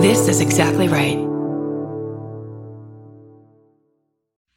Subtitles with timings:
[0.00, 1.18] This is exactly right.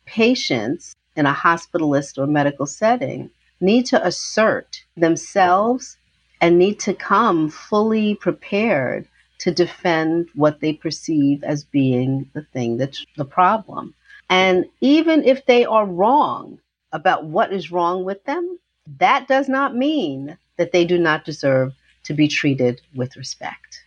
[0.06, 3.30] Patients in a hospitalist or medical setting
[3.60, 5.98] need to assert themselves
[6.40, 9.06] and need to come fully prepared
[9.40, 13.94] to defend what they perceive as being the thing that's the problem.
[14.30, 16.58] And even if they are wrong
[16.94, 18.60] about what is wrong with them,
[18.98, 21.74] that does not mean that they do not deserve
[22.06, 23.83] to be treated with respect.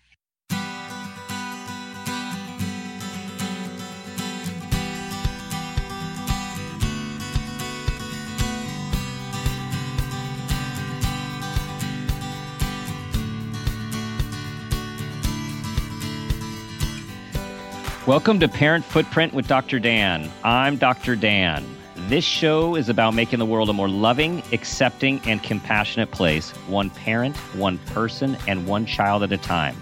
[18.07, 19.81] Welcome to Parent Footprint with Dr.
[19.81, 20.31] Dan.
[20.45, 21.17] I'm Dr.
[21.17, 21.67] Dan.
[22.07, 26.89] This show is about making the world a more loving, accepting, and compassionate place, one
[26.91, 29.75] parent, one person, and one child at a time.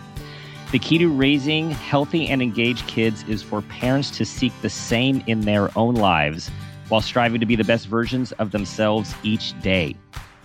[0.72, 5.22] The key to raising healthy and engaged kids is for parents to seek the same
[5.26, 6.48] in their own lives
[6.88, 9.96] while striving to be the best versions of themselves each day,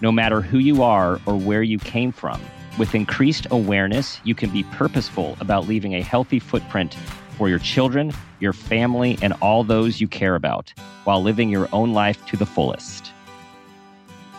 [0.01, 2.41] no matter who you are or where you came from.
[2.77, 6.97] With increased awareness, you can be purposeful about leaving a healthy footprint
[7.39, 10.73] for your children, your family, and all those you care about
[11.05, 13.13] while living your own life to the fullest.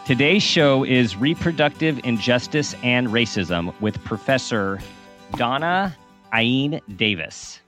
[0.06, 4.81] Today's show is Reproductive Injustice and Racism with Professor
[5.37, 5.97] Donna
[6.34, 7.61] Ayin Davis.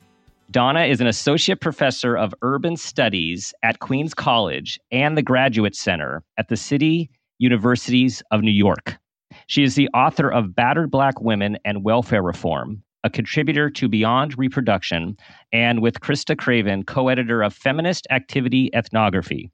[0.53, 6.23] Dána is an associate professor of urban studies at Queens College and the Graduate Center
[6.37, 8.99] at the City Universities of New York.
[9.47, 14.39] She is the author of Battered Black Women and Welfare Reform, a contributor to Beyond
[14.39, 15.17] Reproduction,
[15.53, 19.51] and with Christa Craven, co editor of Feminist Activist Ethnography.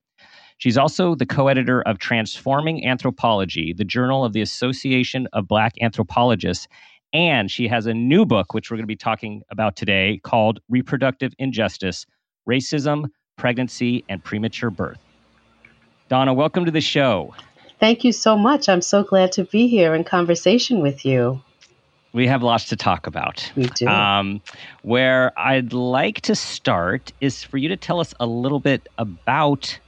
[0.58, 5.74] She's also the co editor of Transforming Anthropology, the journal of the Association of Black
[5.80, 6.66] Anthropologists.
[7.12, 10.60] And she has a new book, which we're going to be talking about today, called
[10.68, 12.04] Reproductive Injustice
[12.48, 14.98] Racism, Pregnancy, and Premature Birth.
[16.10, 17.34] Dána, welcome to the show.
[17.78, 18.68] Thank you so much.
[18.68, 21.40] I'm so glad to be here in conversation with you.
[22.12, 23.50] We have lots to talk about.
[23.54, 23.86] We do.
[23.86, 24.40] Um,
[24.82, 29.78] where I'd like to start is for you to tell us a little bit about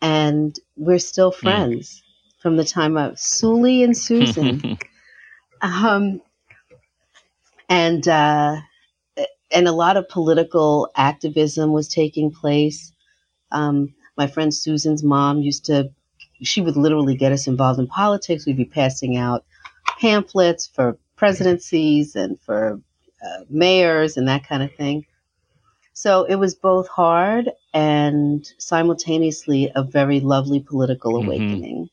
[0.00, 2.02] and we're still friends
[2.40, 4.78] from the time of Sully and Susan.
[5.62, 6.20] um,
[7.68, 8.56] and uh,
[9.50, 12.92] and a lot of political activism was taking place.
[13.52, 15.90] Um, my friend Susan's mom used to,
[16.42, 18.46] she would literally get us involved in politics.
[18.46, 19.44] We'd be passing out
[20.00, 22.80] pamphlets for presidencies and for
[23.24, 25.06] uh, mayors and that kind of thing.
[25.96, 31.18] So it was both hard and simultaneously a very lovely political Mhm.
[31.18, 31.88] awakening.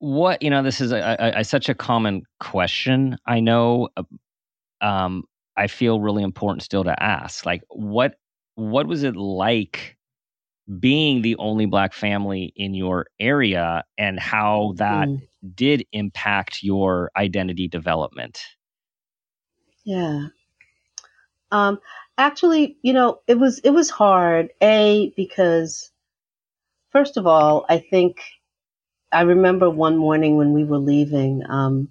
[0.00, 4.02] what you know this is a, a, a, such a common question i know uh,
[4.82, 5.24] um,
[5.56, 8.14] i feel really important still to ask like what
[8.56, 9.96] what was it like
[10.80, 15.22] being the only black family in your area and how that Mm.
[15.54, 18.42] did impact your identity development
[19.84, 20.28] Yeah.
[21.52, 21.80] Um,
[22.18, 24.50] actually, you know, it was it was hard.
[24.62, 25.90] A because
[26.90, 28.20] first of all, I think
[29.12, 31.88] I remember one morning when we were leaving, um,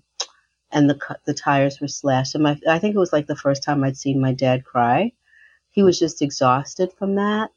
[0.72, 3.64] and the the tires were slashed, and my I think it was like the first
[3.64, 5.14] time I'd seen my dad cry,
[5.72, 7.52] he was just exhausted from that.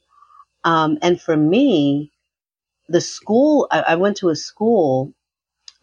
[0.65, 2.13] Um, and for me,
[2.89, 5.13] the school, I, I went to a school.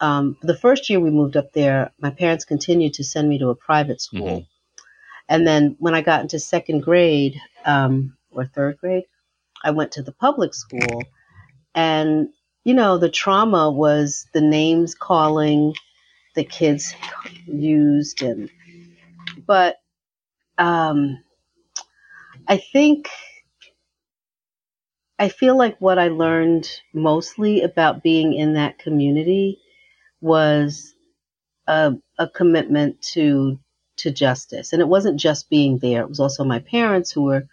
[0.01, 3.49] Um, the first year we moved up there, my parents continued to send me to
[3.49, 4.39] a private school.
[4.39, 4.47] Mhm.
[5.29, 9.03] And then when I got into second grade um, or third grade,
[9.63, 11.03] I went to the public school.
[11.75, 12.29] And,
[12.63, 15.75] you know, the trauma was the names calling
[16.35, 16.95] the kids
[17.45, 18.23] used.
[18.23, 18.49] And,
[19.45, 19.77] but
[20.57, 21.23] um,
[22.47, 23.07] I think,
[25.19, 29.59] I feel like what I learned mostly about being in that community
[30.21, 30.95] was
[31.67, 33.59] a, a commitment to
[33.99, 34.73] to justice.
[34.73, 37.47] And it wasn't just being there, it was also my parents who were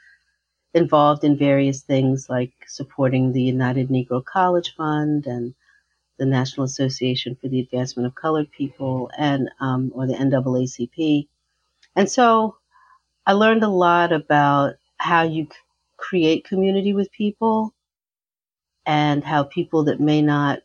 [0.75, 5.55] involved in various things like supporting the United Negro College Fund and
[6.19, 11.29] the National Association for the Advancement of Colored People and um, or the NAACP.
[11.95, 12.57] And so
[13.27, 15.49] I learned a lot about how you
[15.97, 17.75] create community with people
[18.85, 20.61] and how people that may not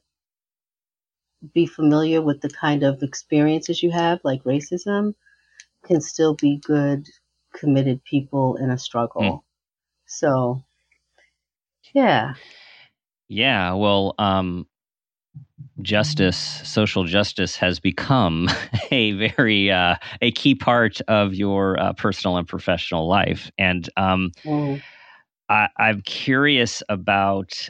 [1.54, 5.16] be familiar with the kind of experiences you have, like racism,
[5.86, 7.08] can still be good,
[7.56, 9.44] committed people in a struggle.
[10.08, 10.64] So,
[11.94, 12.36] yeah.
[13.30, 14.68] Yeah, well, um,
[15.82, 18.50] justice, social justice, has become
[18.92, 24.32] a very uh, a key part of your uh, personal and professional life, and um,
[24.46, 24.82] Mm.
[25.50, 27.70] I, I'm curious about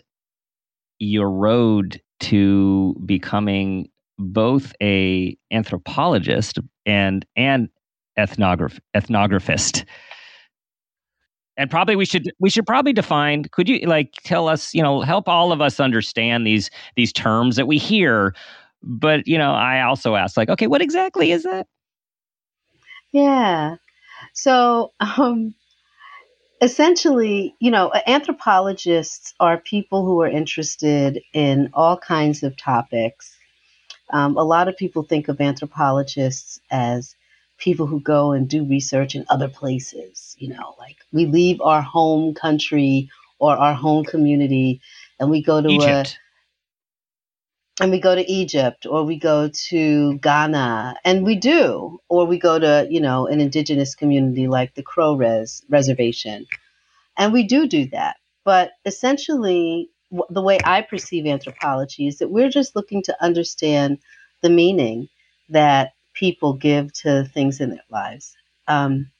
[0.99, 7.69] your road to becoming both a anthropologist and and
[8.17, 9.85] ethnograph ethnographist.
[11.57, 13.43] And probably we should we should probably define.
[13.51, 14.73] Could you like tell us?
[14.73, 18.33] You know, help all of us understand these these terms that we hear.
[18.81, 21.67] But you know, I also ask, like, okay, what exactly is that?
[23.11, 23.75] Yeah.
[24.33, 25.53] So, um,
[26.61, 33.35] essentially, you know, anthropologists are people who are interested in all kinds of topics.
[34.11, 37.15] Um, a lot of people think of anthropologists as
[37.61, 40.35] people who go and do research in other places.
[40.39, 43.09] You know, like we leave our home country
[43.39, 44.81] or our home community
[45.19, 46.19] and we go to a Egypt.
[47.79, 52.39] and we go to Egypt or we go to Ghana and we do or we
[52.39, 56.47] go to you know an indigenous community like the Crow Res reservation
[57.17, 59.89] and we do do that but essentially
[60.29, 63.99] the way I perceive anthropology is that we're just looking to understand
[64.41, 65.09] the meaning
[65.49, 68.37] that people give to things in their lives
[68.69, 69.11] um,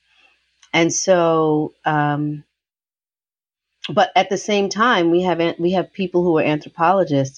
[0.74, 2.46] and so um,
[3.94, 7.34] but at the same time we have we have people who are anthropologists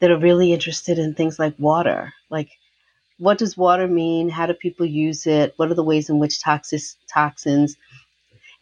[0.00, 2.12] that are really interested in things like water.
[2.30, 2.50] Like,
[3.18, 4.28] what does water mean?
[4.28, 5.54] How do people use it?
[5.56, 6.82] What are the ways in which toxic
[7.12, 7.76] toxins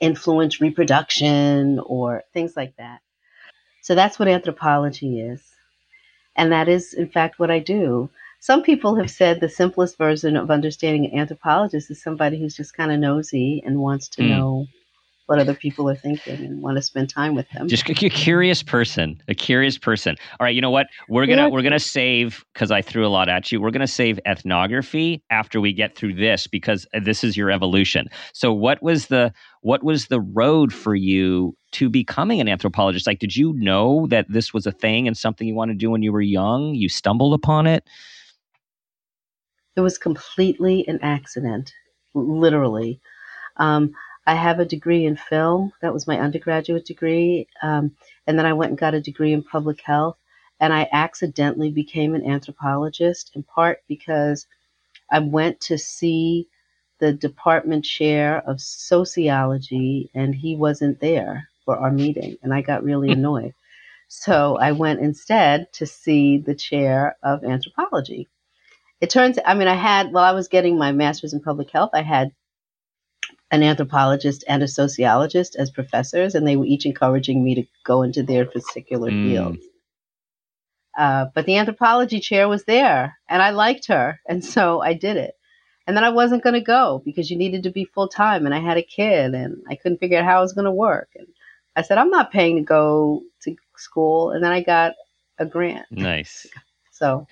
[0.00, 3.00] influence reproduction or things like that?
[3.82, 5.42] So that's what anthropology is.
[6.36, 8.10] And that is, in fact, what I do.
[8.40, 12.74] Some people have said the simplest version of understanding an anthropologist is somebody who's just
[12.74, 14.28] kind of nosy and wants to Mm.
[14.28, 14.66] know
[15.26, 17.68] what other people are thinking and want to spend time with them.
[17.68, 21.48] just a curious person a curious person all right you know what we're gonna Yeah.
[21.48, 25.60] we're gonna save because i threw a lot at you we're gonna save ethnography after
[25.60, 29.30] we get through this because uh, this is your evolution so what was the
[29.60, 34.24] what was the road for you to becoming an anthropologist like did you know that
[34.30, 36.88] this was a thing and something you wanted to do when you were young you
[36.88, 37.84] stumbled upon it
[39.78, 41.72] It was completely an accident,
[42.12, 43.00] literally.
[43.58, 43.94] Um,
[44.26, 45.72] I have a degree in film.
[45.82, 47.46] That was my undergraduate degree.
[47.62, 47.94] Um,
[48.26, 50.16] and then I went and got a degree in public health.
[50.58, 54.48] And I accidentally became an anthropologist in part because
[55.12, 56.48] I went to see
[56.98, 62.36] the department chair of sociology and he wasn't there for our meeting.
[62.42, 63.54] And I got really annoyed.
[64.08, 68.26] So I went instead to see the chair of anthropology
[69.00, 71.90] it turns i mean i had while i was getting my master's in public health
[71.94, 72.32] i had
[73.50, 78.02] an anthropologist and a sociologist as professors and they were each encouraging me to go
[78.02, 79.24] into their particular Mm.
[79.24, 79.64] fields.
[80.96, 85.16] Uh, but the anthropology chair was there and i liked her and so i did
[85.16, 85.34] it.
[85.86, 88.58] And then i wasn't going to go because you needed to be full-time and i
[88.58, 91.08] had a kid and i couldn't figure out how it was going to work.
[91.14, 91.26] And
[91.76, 94.92] i said i'm not paying to go to school and then i got
[95.38, 95.86] a grant.
[95.90, 96.46] Nice.
[96.90, 97.26] So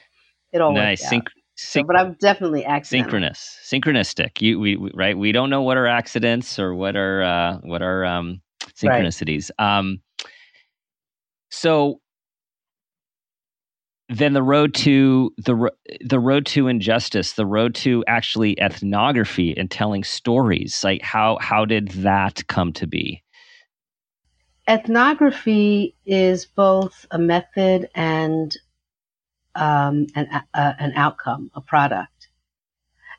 [0.52, 1.02] it all nice.
[1.02, 1.22] Worked out.
[1.24, 3.04] Synch- So, but I'm definitely accidental.
[3.04, 7.22] synchronous synchronistic you we, we right we don't know what are accidents or what are
[7.22, 8.40] uh what are um
[8.76, 10.00] synchronicities um
[11.50, 12.00] so
[14.08, 15.70] then the road to the
[16.00, 20.82] the road to injustice, the road to actually ethnography and telling stories.
[20.84, 23.22] Like how how did that come to be?
[24.68, 28.56] Ethnography is both a method and
[29.56, 32.28] um, an uh, an outcome, a product.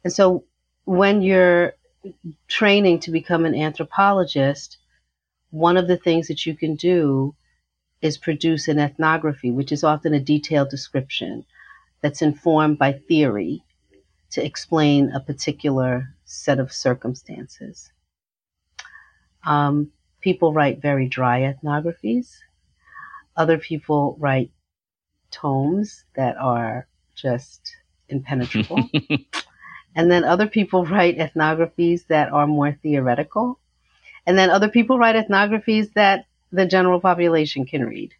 [0.04, 0.46] And so
[0.86, 1.74] when you're
[2.48, 4.78] training to become an anthropologist,
[5.50, 7.36] one of the things that you can do
[8.02, 11.46] is produce an ethnography, which is often a detailed description
[12.02, 13.64] that's informed by theory
[14.30, 17.92] to explain a particular set of circumstances.
[19.46, 19.92] Um,
[20.22, 22.36] people write very dry ethnographies.
[23.36, 24.52] Other people write
[25.42, 27.76] tomes that are just
[28.10, 28.90] impenetrable.
[29.96, 33.60] and then other people write ethnographies that are more theoretical.
[34.26, 38.14] And then other people write ethnographies that the general population can read.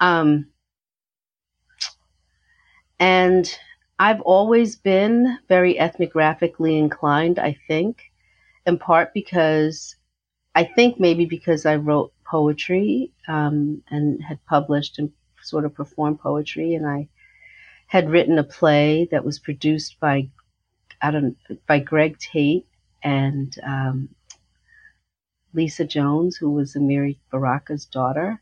[0.00, 0.46] Um,
[2.98, 3.52] and
[3.98, 8.12] I've always been very ethnographically inclined, I think,
[8.66, 9.96] in part because
[10.54, 16.18] I think maybe because I wrote poetry um, and had published and sort of perform
[16.18, 17.08] poetry, and I
[17.86, 20.28] had written a play that was produced by
[21.00, 22.66] I don't by Greg Tate
[23.02, 24.08] and um,
[25.54, 28.40] Lisa Jones, who was Amiri Baraka's daughter.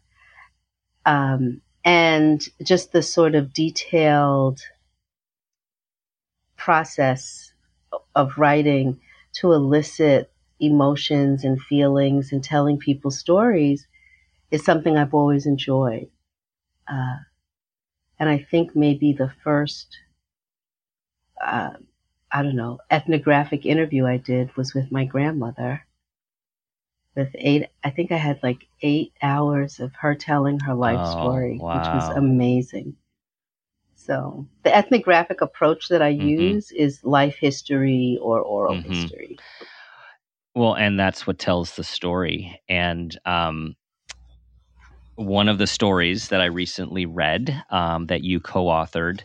[1.06, 4.60] Um, and just the sort of detailed
[6.56, 7.52] process
[8.14, 9.00] of writing
[9.32, 10.30] to elicit
[10.60, 13.86] emotions and feelings and telling people stories
[14.50, 16.08] is something I've always enjoyed.
[16.90, 17.16] Uh,
[18.18, 19.96] and I think maybe the first,
[21.44, 21.70] uh,
[22.32, 25.86] I don't know, ethnographic interview I did was with my grandmother
[27.16, 31.10] with eight i think i had like eight hours of her telling her life oh,
[31.10, 31.78] story wow.
[31.78, 32.94] which was amazing
[33.94, 36.28] so the ethnographic approach that i mm-hmm.
[36.28, 38.92] use is life history or oral mm-hmm.
[38.92, 39.38] history
[40.54, 43.74] well and that's what tells the story and um,
[45.20, 49.22] one of the stories that i recently read um, that you co-authored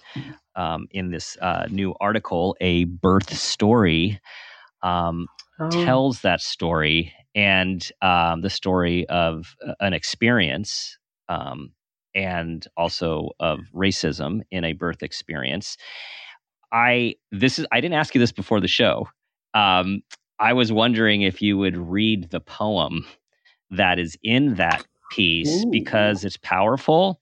[0.55, 4.19] um, in this uh, new article a birth story
[4.83, 5.27] um,
[5.59, 5.69] oh.
[5.69, 10.97] tells that story and um, the story of uh, an experience
[11.27, 11.71] um,
[12.15, 15.77] and also of racism in a birth experience.
[16.71, 19.07] I this is I didn't ask you this before the show.
[19.53, 20.01] Um,
[20.39, 23.05] I was wondering if you would read the poem
[23.71, 25.69] that is in that piece Ooh.
[25.71, 27.21] because it's powerful,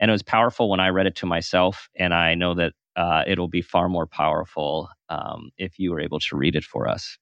[0.00, 3.22] and it was powerful when I read it to myself, and I know that uh,
[3.26, 7.16] it'll be far more powerful um, if you were able to read it for us.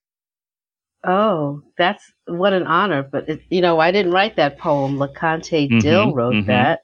[1.06, 3.02] Oh, that's what an honor.
[3.02, 4.96] But, it, you know, I didn't write that poem.
[4.96, 6.48] LeConte mm-hmm, Dill wrote mm-hmm.
[6.48, 6.80] that.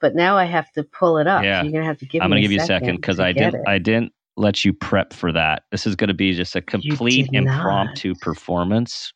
[0.00, 1.42] But now I have to pull it up.
[1.44, 1.62] Yeah.
[1.62, 3.32] So you're to have to give I'm going to give you a second because I
[3.32, 3.62] didn't, it.
[3.66, 5.62] I didn't let you prep for that.
[5.70, 9.14] This is going to be just a complete impromptu performance.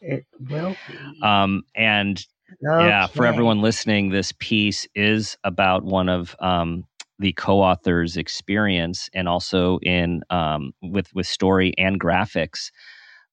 [0.00, 1.22] It will be.
[1.22, 2.24] Um, and
[2.66, 2.86] okay.
[2.86, 6.84] yeah, for everyone listening, this piece is about one of um,
[7.18, 12.70] the co-author's experience and also in um, with with story and graphics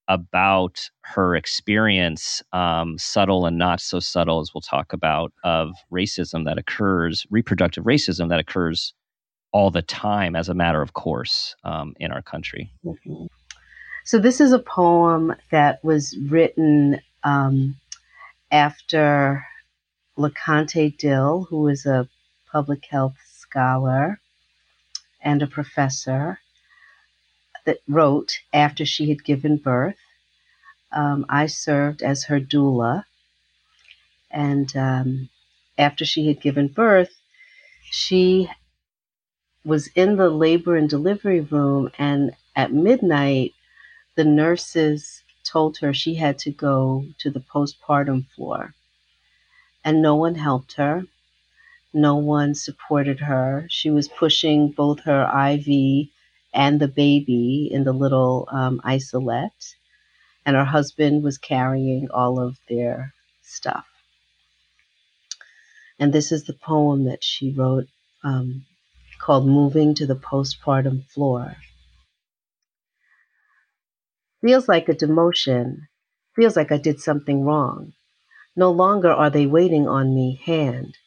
[0.08, 6.46] about her experience um, subtle and not so subtle as we'll talk about of racism
[6.46, 8.94] that occurs reproductive racism that occurs
[9.54, 13.26] all the time as a matter of course um, in our country mm-hmm.
[14.04, 17.76] So this is a poem that was written um,
[18.52, 19.46] after
[20.18, 22.08] LeConte Dill, who is a
[22.52, 24.20] public health scholar
[25.22, 26.40] and a professor
[27.66, 29.98] that wrote after she had given birth.
[30.92, 33.06] Um, I served as her doula.
[34.30, 35.30] And um,
[35.78, 37.12] after she had given birth,
[37.84, 38.50] she
[39.64, 41.92] was in the labor and delivery room.
[41.98, 43.54] And at midnight,
[44.22, 48.76] the nurses told her she had to go to the postpartum floor.
[49.84, 51.06] And no one helped her.
[51.92, 53.66] No one supported her.
[53.68, 56.10] She was pushing both her IV
[56.54, 59.74] and the baby in the little um, isolette,
[60.46, 63.88] and her husband was carrying all of their stuff.
[65.98, 67.88] And this is the poem that she wrote
[68.24, 68.68] um,
[69.18, 71.56] called Moving to the Postpartum Floor.
[74.42, 75.88] Feels like a demotion.
[76.36, 77.94] Feels like I did something wrong.
[78.56, 80.98] No longer are they waiting on me hand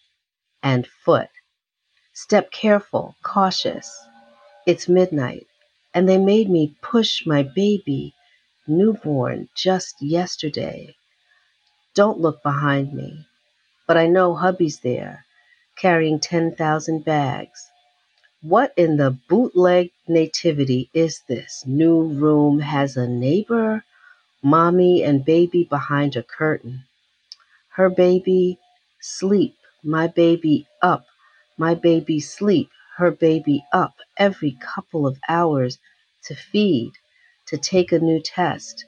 [0.63, 1.31] and foot.
[2.13, 3.93] Step careful, cautious.
[4.67, 5.47] It's midnight,
[5.95, 8.15] and they made me push my baby,
[8.69, 10.95] newborn, just yesterday.
[11.95, 13.27] Don't look behind me,
[13.87, 15.27] but I know hubby's there,
[15.77, 17.71] carrying 10,000 bags.
[18.45, 21.65] What in the bootleg nativity is this?
[21.67, 23.83] New room has a neighbor,
[24.43, 26.85] mommy and baby behind a curtain.
[27.71, 28.59] Her baby,
[29.01, 31.07] sleep, my baby up,
[31.57, 35.79] my baby sleep, her baby up every couple of hours
[36.25, 36.93] to feed,
[37.47, 38.85] to take a new test.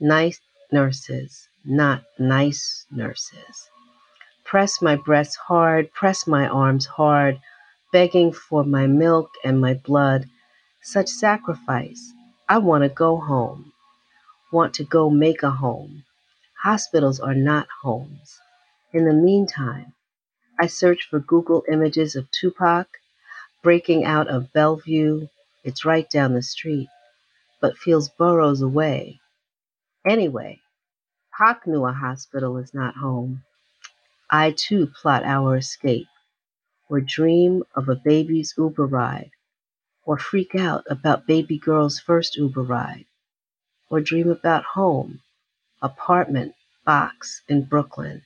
[0.00, 0.40] Nice
[0.72, 3.70] nurses, not nice nurses.
[4.44, 7.40] Press my breasts hard, press my arms hard,
[7.92, 10.26] begging for my milk and my blood.
[10.82, 12.12] Such sacrifice.
[12.48, 13.72] I want to go home.
[14.52, 16.04] Want to go make a home.
[16.62, 18.38] Hospitals are not homes.
[18.92, 19.94] In the meantime,
[20.60, 22.88] I search for Google images of Tupac
[23.62, 25.28] breaking out of Bellevue.
[25.64, 26.88] It's right down the street,
[27.60, 29.20] but feels boroughs away.
[30.06, 30.60] Anyway,
[31.36, 33.42] Pac knew a hospital is not home.
[34.30, 36.08] I too plot our escape,
[36.90, 39.32] or dream of a baby's Uber ride,
[40.04, 43.06] or freak out about baby girl's first Uber ride,
[43.90, 45.20] or dream about home,
[45.82, 46.54] apartment,
[46.86, 48.24] box in Brooklyn,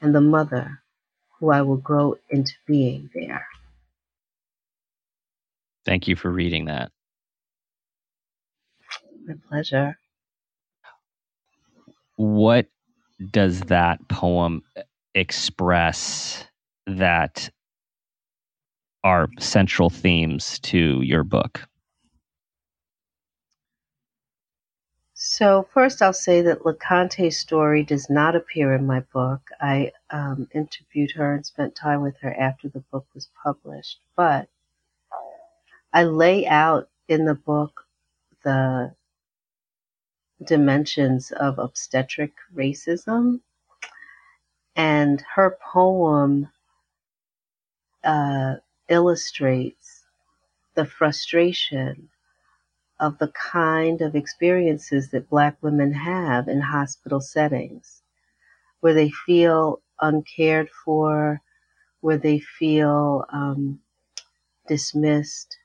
[0.00, 0.82] and the mother
[1.38, 3.46] who I will grow into being there.
[5.84, 6.92] Thank you for reading that.
[9.26, 9.98] My pleasure.
[12.16, 12.68] What
[13.30, 14.62] does that poem
[15.14, 16.46] express
[16.86, 17.50] that
[19.04, 21.68] are central themes to your book?
[25.14, 29.40] So, first, I'll say that LeConte's story does not appear in my book.
[29.60, 34.00] I um, interviewed her and spent time with her after the book was published.
[34.16, 34.48] But
[35.92, 37.86] I lay out in the book
[38.42, 38.94] the
[40.44, 43.40] dimensions of obstetric racism
[44.74, 46.50] and her poem
[48.02, 48.56] uh,
[48.92, 50.04] illustrates
[50.74, 52.10] the frustration
[53.00, 58.02] of the kind of experiences that Black women have in hospital settings,
[58.80, 61.40] where they feel uncared for,
[62.00, 63.80] where they feel um,
[64.68, 65.56] dismissed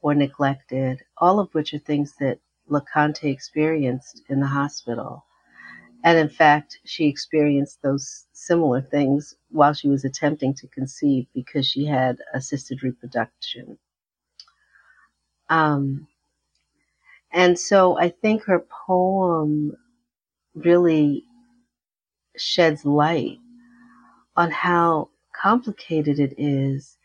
[0.00, 2.38] or neglected, all of which are things that
[2.70, 5.24] LeConte experienced in the hospital.
[6.06, 11.66] And in fact, she experienced those similar things while she was attempting to conceive because
[11.66, 13.76] she had assisted reproduction.
[15.48, 16.06] Um,
[17.32, 19.76] and so I think her poem
[20.54, 21.24] really
[22.36, 23.38] sheds light
[24.36, 26.98] on how complicated it is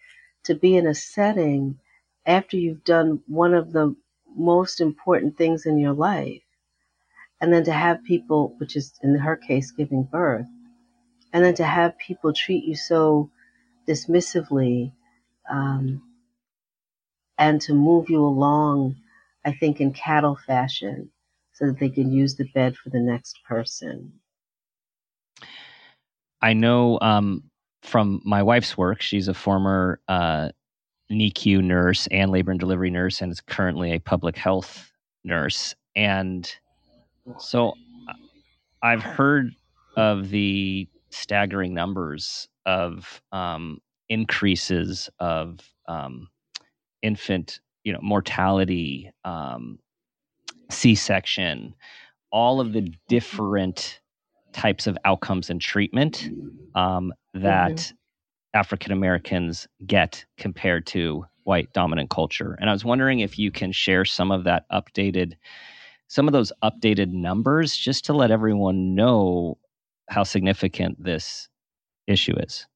[0.43, 1.79] to be in a setting
[2.27, 3.95] after you've done one of the
[4.35, 6.43] most important things in your life
[7.41, 10.47] and then to have people, which is in her case giving birth,
[11.33, 13.29] and then to have people treat you so
[13.87, 14.91] dismissively
[15.49, 16.01] um,
[17.37, 18.95] and to move you along,
[19.43, 21.09] I think, in cattle fashion
[21.53, 24.13] so that they can use the bed for the next person.
[26.41, 27.43] I know um,
[27.81, 30.49] from my wife's work, she's a former uh,
[31.11, 34.91] NICU nurse and labor and delivery nurse and is currently a public health
[35.23, 35.75] nurse.
[35.95, 36.51] And
[37.39, 37.73] so
[38.81, 39.55] I've heard
[39.95, 43.79] of the staggering numbers of um,
[44.09, 46.27] increases of um,
[47.01, 49.79] infant, you know, mortality, um,
[50.69, 51.75] C-section,
[52.31, 53.99] all of the different
[54.53, 56.29] types of outcomes and treatment
[56.75, 57.95] um, that mm-hmm.
[58.59, 62.57] African Americans get compared to white dominant culture.
[62.59, 65.33] And I was wondering if you can share some of that updated
[66.11, 69.57] some of those updated numbers just to let everyone know
[70.09, 71.47] how significant this
[72.05, 72.67] issue is?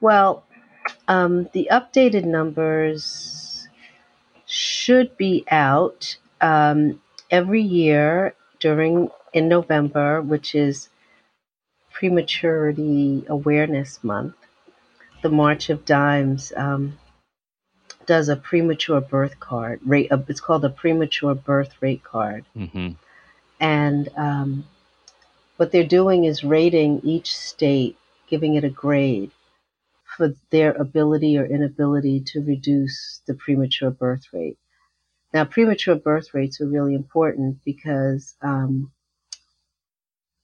[0.00, 0.44] Well,
[1.06, 3.68] um, the updated numbers
[4.44, 10.88] should be out um, every year during in November, which is
[11.92, 14.34] Prematurity Awareness Month.
[15.22, 16.98] The March of Dimes um,
[18.06, 20.10] does a premature birth card rate.
[20.10, 22.90] Uh, it's called a premature birth rate card, mm-hmm.
[23.60, 24.64] and um,
[25.56, 27.96] what they're doing is rating each state,
[28.28, 29.30] giving it a grade
[30.16, 34.58] for their ability or inability to reduce the premature birth rate.
[35.32, 38.92] Now, premature birth rates are really important because um,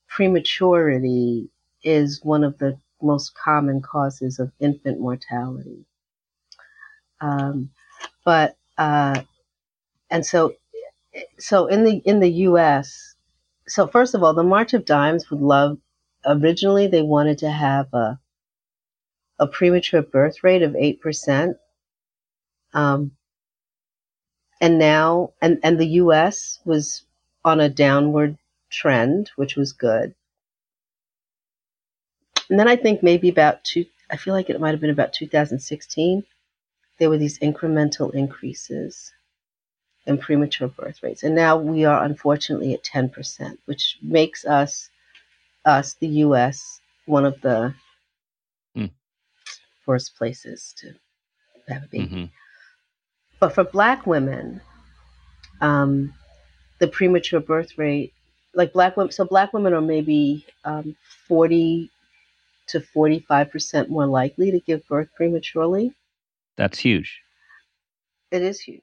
[0.08, 1.50] prematurity
[1.82, 5.84] is one of the most common causes of infant mortality.
[7.20, 7.70] Um,
[8.24, 9.22] but uh,
[10.10, 10.54] and so
[11.38, 13.14] so in the in the U.S.
[13.66, 15.78] So first of all, the March of Dimes would love.
[16.26, 18.18] Originally, they wanted to have a
[19.38, 21.54] a premature birth rate of 8%.
[22.74, 23.12] Um,
[24.60, 27.04] and now, and, and the US was
[27.44, 28.36] on a downward
[28.70, 30.14] trend, which was good.
[32.50, 35.12] And then I think maybe about two, I feel like it might have been about
[35.12, 36.24] 2016,
[36.98, 39.12] there were these incremental increases
[40.06, 41.22] in premature birth rates.
[41.22, 44.90] And now we are unfortunately at 10%, which makes us,
[45.64, 47.74] us, the US, one of the
[48.76, 48.90] mm.
[49.86, 50.94] worst places to
[51.72, 52.06] have a baby.
[52.06, 52.24] Mm-hmm.
[53.38, 54.60] But for black women,
[55.60, 56.12] um,
[56.78, 58.12] the premature birth rate,
[58.54, 61.90] like black women, so black women are maybe um, 40
[62.68, 65.92] to 45% more likely to give birth prematurely.
[66.58, 67.22] That's huge.
[68.30, 68.82] It is huge.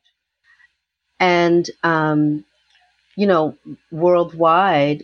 [1.20, 2.46] And, um,
[3.16, 3.58] you know,
[3.92, 5.04] worldwide,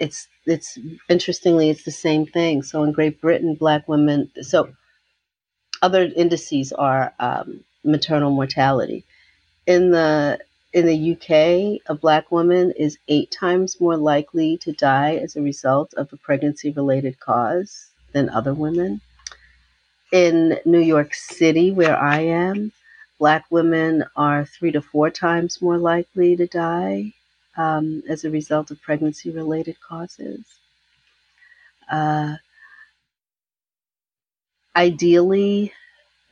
[0.00, 2.62] it's, it's interestingly, it's the same thing.
[2.62, 4.72] So in Great Britain, black women, so
[5.82, 9.04] other indices are um, maternal mortality.
[9.66, 10.38] In the
[10.72, 15.42] in the UK, a black woman is eight times more likely to die as a
[15.42, 19.00] result of a pregnancy related cause than other women.
[20.12, 22.72] In New York City, where I am,
[23.18, 27.12] black women are three to four times more likely to die
[27.56, 30.44] um, as a result of pregnancy related causes.
[31.90, 32.36] Uh,
[34.76, 35.72] ideally,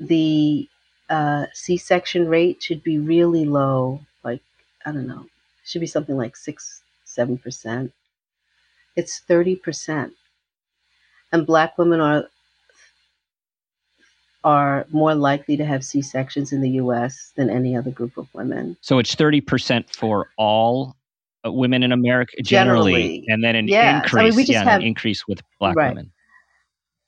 [0.00, 0.68] the
[1.10, 4.42] uh, C section rate should be really low like,
[4.86, 5.26] I don't know,
[5.64, 7.92] should be something like six, seven percent.
[8.96, 10.12] It's thirty percent,
[11.32, 12.28] and Black women are
[14.44, 17.32] are more likely to have C sections in the U.S.
[17.36, 18.76] than any other group of women.
[18.80, 20.96] So it's thirty percent for all
[21.46, 23.96] uh, women in America generally, generally and then an yeah.
[23.96, 25.90] increase, I mean, we just yeah, have, an increase with Black right.
[25.90, 26.12] women.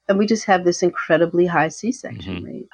[0.08, 2.44] And we just have this incredibly high C section mm-hmm.
[2.44, 2.68] rate.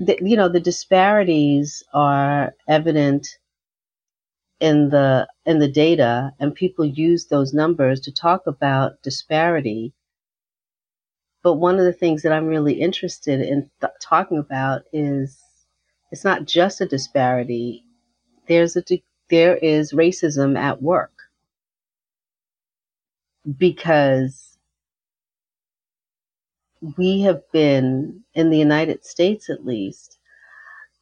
[0.00, 3.26] The, you know, the disparities are evident
[4.60, 9.92] in the in the data and people use those numbers to talk about disparity
[11.46, 15.40] but one of the things that i'm really interested in th- talking about is
[16.10, 17.84] it's not just a disparity.
[18.48, 18.82] There's a
[19.30, 21.12] there is racism at work.
[23.58, 24.58] Because
[26.98, 30.18] we have been in the united states at least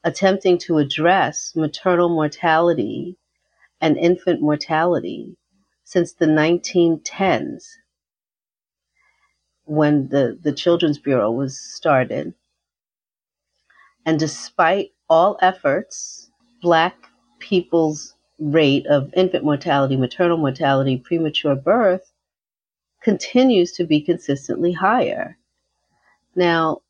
[0.05, 3.17] attempting to address maternal mortality
[3.81, 5.39] and infant mortality
[5.85, 7.65] since the 1910s
[9.65, 12.35] when the, the Children's Bureau was started.
[14.07, 22.13] And despite all efforts, Black people's rate of infant mortality, maternal mortality, premature birth
[23.03, 25.37] continues to be consistently higher.
[26.35, 26.81] Now,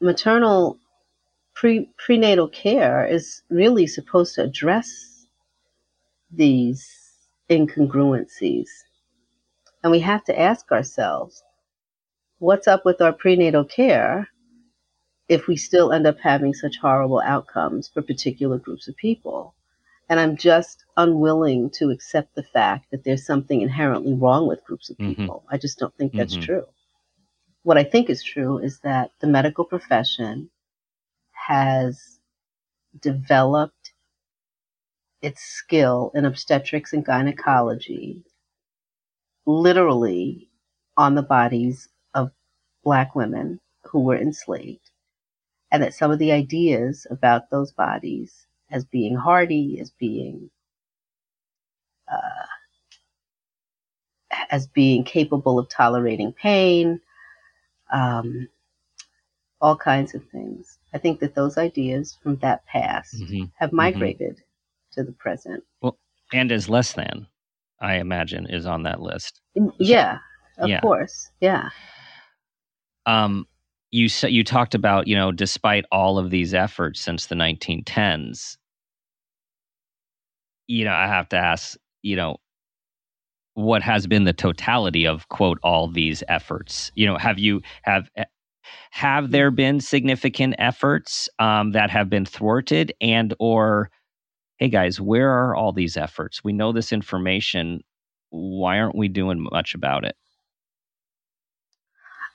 [0.00, 0.78] maternal
[1.54, 5.26] pre, prenatal care is really supposed to address
[6.30, 6.86] these
[7.50, 8.68] incongruencies.
[9.82, 11.42] And we have to ask ourselves
[12.38, 14.28] what's up with our prenatal care
[15.28, 19.54] if we still end up having such horrible outcomes for particular groups of people?
[20.08, 24.90] And I'm just unwilling to accept the fact that there's something inherently wrong with groups
[24.90, 25.14] of mm-hmm.
[25.14, 25.44] people.
[25.46, 25.54] Mm-hmm.
[25.54, 26.44] I just don't think that's mm-hmm.
[26.44, 26.66] true.
[27.62, 30.50] What I think is true is that the medical profession
[31.32, 32.18] has
[33.00, 33.92] developed
[35.22, 38.24] its skill in obstetrics and gynecology
[39.46, 40.50] literally
[40.96, 41.88] on the bodies
[42.84, 44.90] black women who were enslaved.
[45.72, 50.50] And that some of the ideas about those bodies as being hardy, as being
[52.10, 52.46] uh,
[54.50, 57.00] as being capable of tolerating pain,
[57.92, 58.48] um,
[59.60, 60.78] all kinds of things.
[60.92, 63.44] I think that those ideas from that past mm-hmm.
[63.56, 63.76] have mm-hmm.
[63.76, 64.42] migrated
[64.92, 65.64] to the present.
[65.80, 65.98] Well,
[66.32, 67.26] and as less than,
[67.80, 69.40] I imagine, is on that list.
[69.78, 70.18] Yeah,
[70.58, 70.80] of yeah.
[70.80, 71.30] course.
[71.40, 71.70] Yeah.
[73.06, 73.46] Um,
[73.90, 78.56] you you talked about you know despite all of these efforts since the 1910s,
[80.66, 82.36] you know I have to ask you know
[83.54, 88.08] what has been the totality of quote all these efforts you know have you have
[88.92, 93.90] have there been significant efforts um, that have been thwarted and or
[94.58, 96.44] hey guys, where are all these efforts?
[96.44, 97.80] We know this information.
[98.30, 100.16] Why aren't we doing much about it?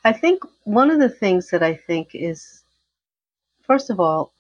[0.06, 2.64] I think one of the things that I think is,
[3.64, 4.34] first of all,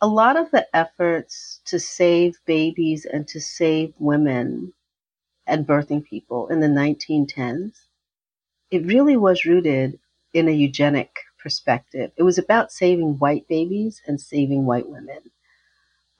[0.00, 4.72] a lot of the efforts to save babies and to save women
[5.46, 7.74] and birthing people in the 1910s
[8.72, 9.98] it really was rooted
[10.34, 12.12] in a eugenic perspective.
[12.18, 15.20] It was about saving white babies and saving white women.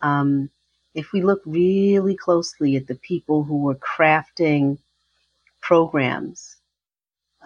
[0.00, 0.50] Um,
[0.94, 4.78] if we look really closely at the people who were crafting
[5.62, 6.55] programs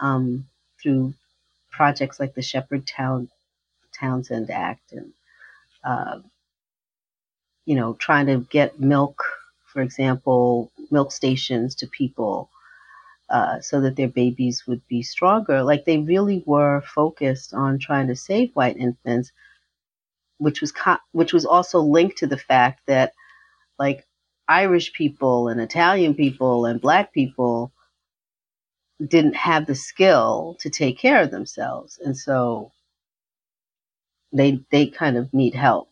[0.01, 0.47] um,
[0.83, 1.15] through
[1.71, 3.29] projects like the Sheppard Town,
[3.99, 5.13] Townshend Act and
[5.85, 6.21] uh,
[7.67, 9.23] you know trying to get milk,
[9.73, 12.51] for example, milk stations to people
[13.31, 15.63] uh, so that their babies would be stronger.
[15.63, 19.33] Like they really were focused on trying to save white infants,
[20.39, 23.13] which was co- which was also linked to the fact that
[23.79, 24.07] like
[24.49, 27.73] Irish people and Italian people and black people
[29.09, 31.99] didn't have the skill to take care of themselves.
[32.05, 32.73] And so
[34.33, 35.89] they they kind of need help.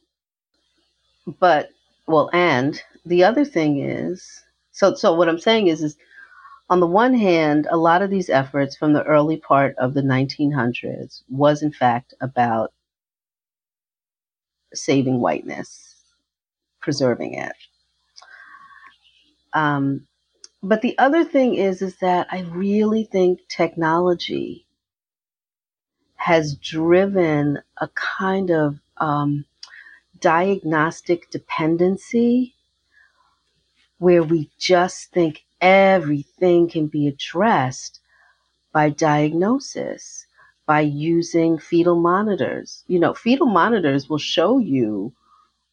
[1.40, 1.70] But
[2.06, 4.42] well and the other thing is
[4.72, 5.96] so so what i'm saying is is
[6.70, 10.02] on the one hand a lot of these efforts from the early part of the
[10.02, 12.72] 1900s was in fact about
[14.74, 15.96] saving whiteness
[16.80, 17.52] preserving it.
[19.54, 20.07] Um,
[20.62, 24.66] but the other thing is is that I really think technology
[26.16, 29.44] has driven a kind of um,
[30.20, 32.54] diagnostic dependency
[33.98, 38.00] where we just think everything can be addressed
[38.72, 40.26] by diagnosis
[40.66, 42.84] by using fetal monitors.
[42.86, 45.12] You know, fetal monitors will show you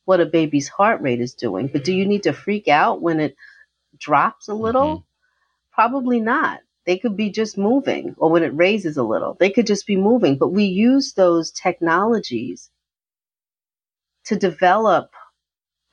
[0.06, 3.19] what a baby's heart rate is doing, but do you need to freak out when
[3.19, 3.36] it
[3.99, 4.97] drops a little?
[4.97, 5.73] Mm-hmm.
[5.73, 6.62] Probably not.
[6.86, 9.95] They could be just moving, or when it raises a little, they could just be
[9.97, 10.38] moving.
[10.38, 12.69] But we use those technologies
[14.25, 15.12] to develop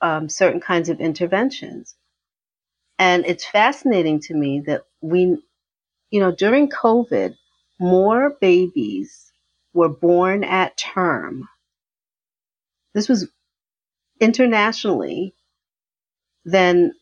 [0.01, 1.95] um, certain kinds of interventions.
[2.99, 5.37] And it's fascinating to me that we,
[6.11, 7.35] you know, during COVID,
[7.79, 9.31] more babies
[9.73, 11.47] were born at term.
[12.93, 13.27] This was
[14.19, 15.33] internationally
[16.45, 16.93] than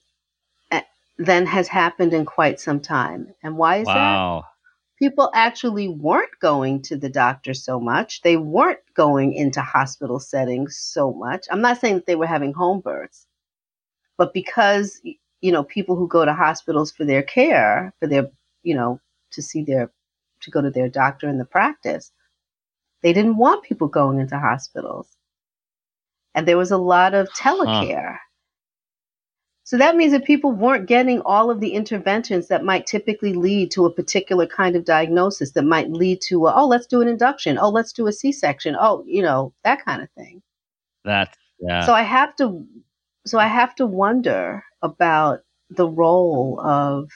[1.22, 3.28] than has happened in quite some time.
[3.44, 4.42] And why is wow.
[4.42, 4.48] that?
[5.06, 8.22] People actually weren't going to the doctor so much.
[8.22, 11.46] They weren't going into hospital settings so much.
[11.52, 13.28] I'm not saying that they were having home births,
[14.18, 15.00] but because,
[15.42, 18.30] you know, people who go to hospitals for their care, for their,
[18.64, 19.00] you know,
[19.32, 19.92] to see their,
[20.42, 22.12] to go to their doctor in the practice,
[23.04, 25.08] they didn't want people going into hospitals.
[26.34, 28.14] And there was a lot of telecare.
[28.14, 28.18] Huh.
[29.72, 33.72] So that means that people weren't getting all of the interventions that might typically lead
[33.72, 37.08] to a particular kind of diagnosis that might lead to, a, oh, let's do an
[37.08, 37.58] induction.
[37.58, 38.76] Oh, let's do a C section.
[38.78, 40.42] Oh, you know, that kind of thing.
[41.06, 41.86] That, yeah.
[41.86, 42.68] So I have to,
[43.26, 47.10] so I have to wonder about the role of,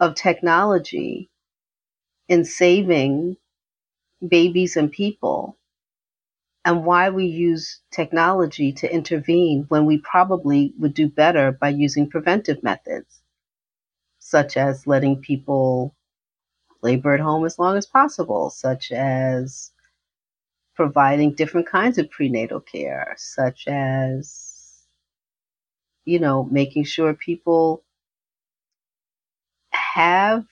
[0.00, 1.30] of technology
[2.26, 3.36] in saving
[4.26, 5.56] babies and people
[6.64, 12.08] and why we use technology to intervene when we probably would do better by using
[12.08, 13.20] preventive methods,
[14.18, 15.94] such as letting people
[16.82, 19.72] labor at home as long as possible, such as
[20.74, 24.84] providing different kinds of prenatal care, such as,
[26.04, 27.82] you know, making sure people
[29.70, 30.44] have,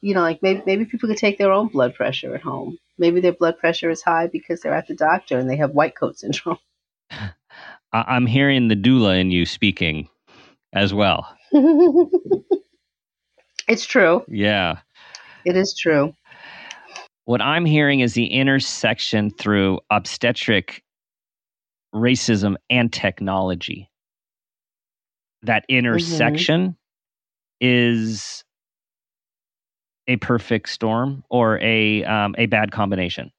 [0.00, 3.20] you know, like maybe, maybe people could take their own blood pressure at home Maybe
[3.20, 6.18] their blood pressure is high because they're at the doctor and they have white coat
[6.18, 6.58] syndrome.
[7.92, 10.08] I'm hearing the doula in you speaking
[10.72, 11.36] as well.
[13.68, 14.24] it's true.
[14.28, 14.78] Yeah.
[15.44, 16.14] It is true.
[17.24, 20.82] What I'm hearing is the intersection through obstetric
[21.94, 23.90] racism and technology.
[25.42, 25.78] That mm-hmm.
[25.78, 26.76] intersection mm-hmm.
[27.60, 28.44] is
[30.08, 33.30] a perfect storm or a um, a bad combination?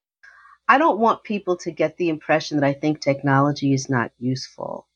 [0.68, 4.88] I don't want people to get the impression that I think technology is not useful.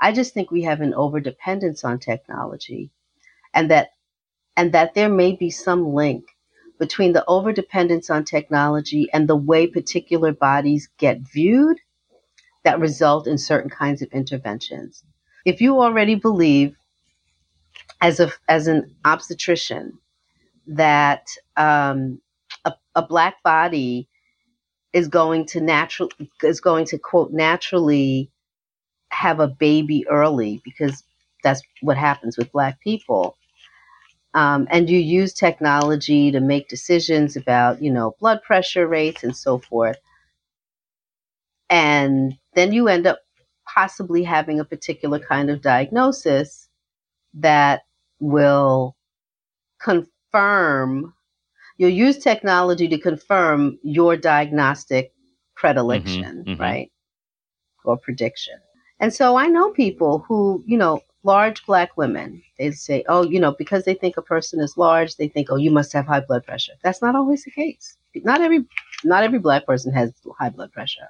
[0.00, 2.90] I just think we have an overdependence on technology,
[3.54, 3.90] and that
[4.56, 6.24] and that there may be some link
[6.78, 11.78] between the overdependence on technology and the way particular bodies get viewed
[12.64, 15.02] that result in certain kinds of interventions.
[15.44, 16.76] If you already believe
[18.00, 19.98] as a as an obstetrician
[20.70, 22.20] that um,
[22.64, 24.08] a, a black body
[24.92, 26.10] is going to natural
[26.42, 28.30] is going to quote naturally
[29.10, 31.02] have a baby early because
[31.42, 33.36] that's what happens with black people.
[34.34, 39.36] Um, and you use technology to make decisions about you know blood pressure rates and
[39.36, 39.98] so forth.
[41.68, 43.20] And then you end up
[43.72, 46.68] possibly having a particular kind of diagnosis
[47.34, 47.82] that
[48.20, 48.96] will
[49.80, 51.14] con- confirm,
[51.78, 55.12] you'll use technology to confirm your diagnostic
[55.54, 56.58] predilection, mhm.
[56.58, 56.90] right?
[57.84, 58.58] Or prediction.
[59.00, 63.40] And so I know people who, you know, large black women, they say, oh, you
[63.40, 66.20] know, because they think a person is large, they think, oh, you must have high
[66.20, 66.72] blood pressure.
[66.82, 67.96] That's not always the case.
[68.14, 68.64] Not every,
[69.04, 71.08] not every black person has high blood pressure.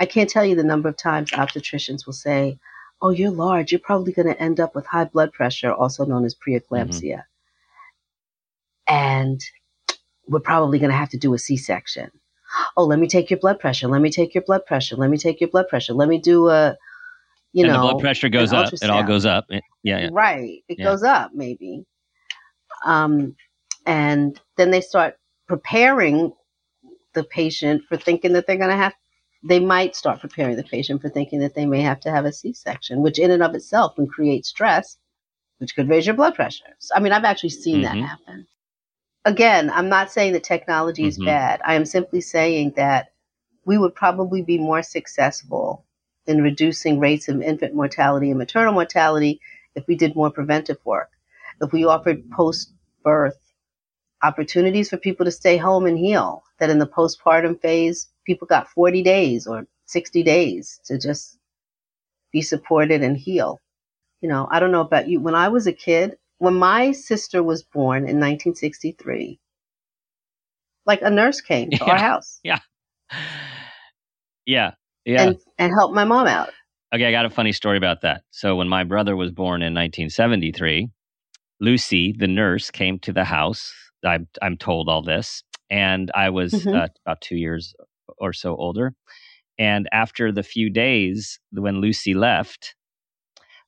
[0.00, 2.58] I can't tell you the number of times obstetricians will say,
[3.02, 6.24] oh, you're large, you're probably going to end up with high blood pressure, also known
[6.24, 7.22] as preeclampsia.
[8.88, 9.40] And
[10.28, 12.10] we're probably going to have to do a C section.
[12.76, 13.88] Oh, let me take your blood pressure.
[13.88, 14.96] Let me take your blood pressure.
[14.96, 15.92] Let me take your blood pressure.
[15.94, 16.76] Let me do a,
[17.52, 18.72] you and know, the blood pressure goes up.
[18.72, 19.46] It all goes up.
[19.50, 20.08] It- yeah, yeah.
[20.12, 20.62] Right.
[20.68, 20.84] It Yeah.
[20.84, 21.84] goes up maybe.
[22.84, 23.36] Um,
[23.86, 25.16] and then they start
[25.46, 26.32] preparing
[27.14, 28.94] the patient for thinking that they're going to have,
[29.42, 32.32] they might start preparing the patient for thinking that they may have to have a
[32.32, 34.96] C section, which in and of itself can create stress,
[35.58, 36.64] which could raise your blood pressure.
[36.78, 38.06] So, I mean, I've actually seen that Mhm.
[38.08, 38.46] happen.
[39.24, 41.24] Again, I'm not saying that technology is Mhm.
[41.24, 41.60] bad.
[41.64, 43.12] I am simply saying that
[43.66, 45.84] we would probably be more successful
[46.26, 49.40] in reducing rates of infant mortality and maternal mortality
[49.74, 51.10] if we did more preventive work,
[51.60, 53.38] if we offered post birth
[54.22, 58.68] opportunities for people to stay home and heal, that in the postpartum phase, people got
[58.68, 61.38] 40 days or 60 days to just
[62.32, 63.60] be supported and heal.
[64.20, 65.20] You know, I don't know about you.
[65.20, 69.40] When I was a kid, when my sister was born in 1963,
[70.86, 72.60] like a nurse came to our house Yeah.
[74.46, 74.72] Yeah.
[75.06, 75.24] Yeah.
[75.24, 76.50] and, and helped my mom out.
[76.94, 78.22] Okay, I got a funny story about that.
[78.32, 80.88] So when my brother was born in 1973,
[81.60, 83.72] Lucy, the nurse, came to the house.
[84.04, 86.72] I'm I'm told all this, and I was Mhm.
[86.72, 87.74] uh, about two years
[88.18, 88.94] or so older.
[89.58, 92.74] And after the few days when Lucy left,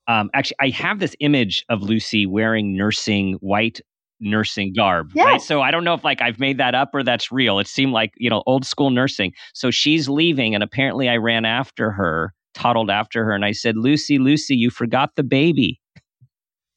[0.09, 3.81] um, actually, I have this image of Lucy wearing nursing white
[4.19, 7.31] nursing garb right so i don't know if like i've made that up or that's
[7.31, 11.19] real it seemed like you know old school nursing so she's leaving and apparently i
[11.19, 15.79] ran after her toddled after her and i said lucy lucy you forgot the baby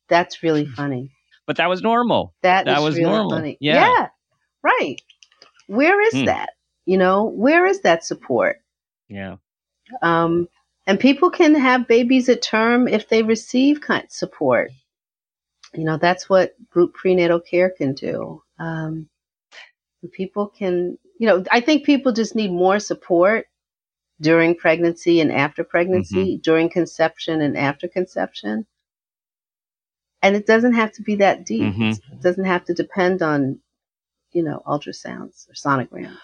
[0.10, 1.12] That's really funny.
[1.48, 3.30] but that was normal That, That was really normal.
[3.38, 3.58] funny.
[3.62, 4.08] Yeah.
[4.62, 4.98] right.
[5.68, 6.26] Where is Hmm.
[6.26, 6.50] that?
[6.86, 8.58] You know, where is that support?
[9.08, 9.38] yeah
[10.02, 10.50] Um,
[10.89, 14.71] and people can have babies at term if they receive kind support.
[15.75, 18.41] You know, that's what group prenatal care can do.
[18.58, 19.08] Um,
[20.12, 23.45] people can, you know, I think people just need more support
[24.19, 28.65] during pregnancy and after pregnancy, during conception and after conception.
[30.23, 31.75] And it doesn't have to be that deep.
[31.75, 31.99] Mhm.
[32.13, 33.60] It doesn't have to depend on,
[34.32, 36.17] you know, ultrasounds or sonograms.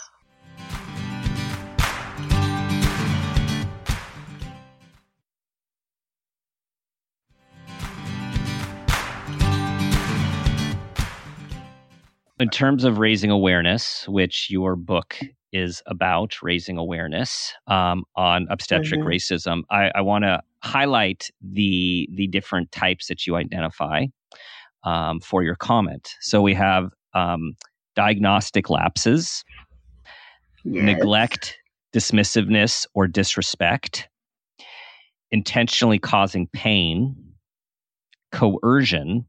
[12.39, 15.17] In terms of raising awareness, which your book
[15.53, 19.05] is about, raising awareness um, on obstetric Mhm.
[19.05, 24.07] racism, I, I want to highlight the the different types that you identify
[24.83, 26.15] um, for your comment.
[26.21, 27.53] So we have um,
[27.95, 29.45] diagnostic lapses,
[30.65, 31.57] neglect,
[31.93, 34.09] dismissiveness, or disrespect,
[35.31, 37.15] intentionally causing pain,
[38.31, 39.25] coercion,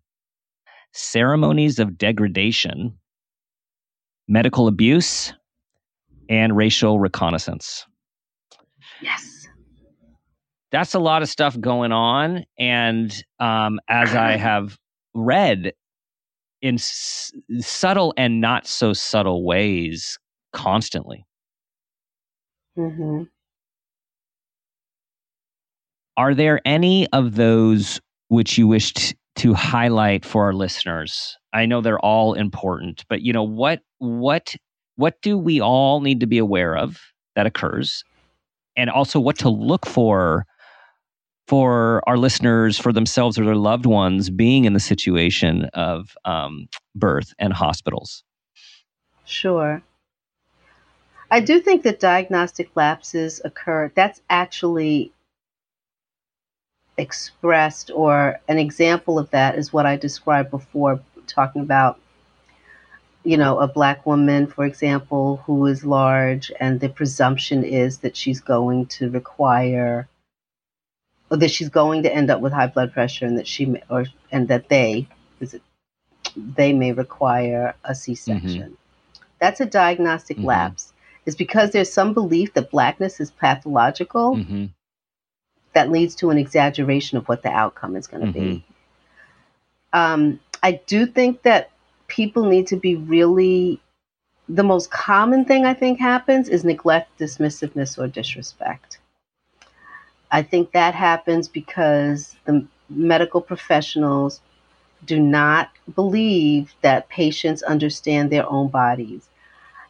[0.96, 2.98] ceremonies of degradation,
[4.28, 5.32] medical abuse,
[6.28, 7.86] and racial reconnaissance.
[9.00, 9.48] Yes.
[10.72, 12.44] That's a lot of stuff going on.
[12.58, 14.78] And um, as I have
[15.14, 15.72] read
[16.62, 20.18] in s- subtle and not so subtle ways
[20.52, 21.26] constantly,
[22.76, 23.22] hmm
[26.16, 31.66] are there any of those which you wish t- to highlight for our listeners i
[31.66, 34.54] know they're all important but you know what what
[34.96, 37.00] what do we all need to be aware of
[37.34, 38.04] that occurs
[38.76, 40.44] and also what to look for
[41.46, 46.66] for our listeners for themselves or their loved ones being in the situation of um,
[46.94, 48.24] birth and hospitals
[49.26, 49.82] Sure.
[51.30, 53.90] I do think that diagnostic lapses occur.
[53.94, 55.12] That's actually
[56.98, 62.00] expressed, or an example of that is what I described before, talking about,
[63.24, 68.16] you know, a black woman, for example, who is large, and the presumption is that
[68.16, 70.08] she's going to require,
[71.30, 73.82] or that she's going to end up with high blood pressure, and that she, may,
[73.90, 75.06] or and that they,
[75.40, 75.62] is it,
[76.36, 78.76] they may require a C-section.
[79.40, 80.44] That's a diagnostic Mhm.
[80.44, 80.92] lapse.
[81.26, 84.66] It's because there's some belief that blackness is pathological mm-hmm.
[85.76, 88.64] That leads to an exaggeration of what the outcome is going to be.
[89.92, 91.70] Um, I do think that
[92.08, 93.78] people need to be really
[94.48, 99.00] the most common thing I think happens is neglect, dismissiveness, or disrespect.
[100.30, 104.40] I think that happens because the medical professionals
[105.04, 109.28] do not believe that patients understand their own bodies.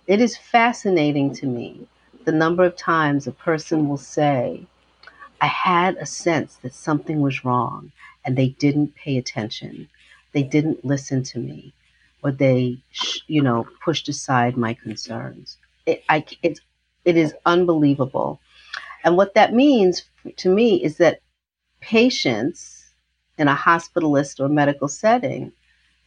[0.09, 1.87] It is fascinating to me
[2.25, 4.67] the number of times a person will say,
[5.41, 7.93] I had a sense that something was wrong
[8.25, 9.89] and they didn't pay attention.
[10.33, 11.73] They didn't listen to me
[12.23, 12.79] or they,
[13.27, 15.59] you know, pushed aside my concerns.
[15.85, 16.61] It, I, it,
[17.05, 18.41] it is unbelievable.
[19.05, 20.05] And what that means
[20.37, 21.21] to me is that
[21.81, 22.87] patients
[23.39, 25.53] in a hospitalist or medical setting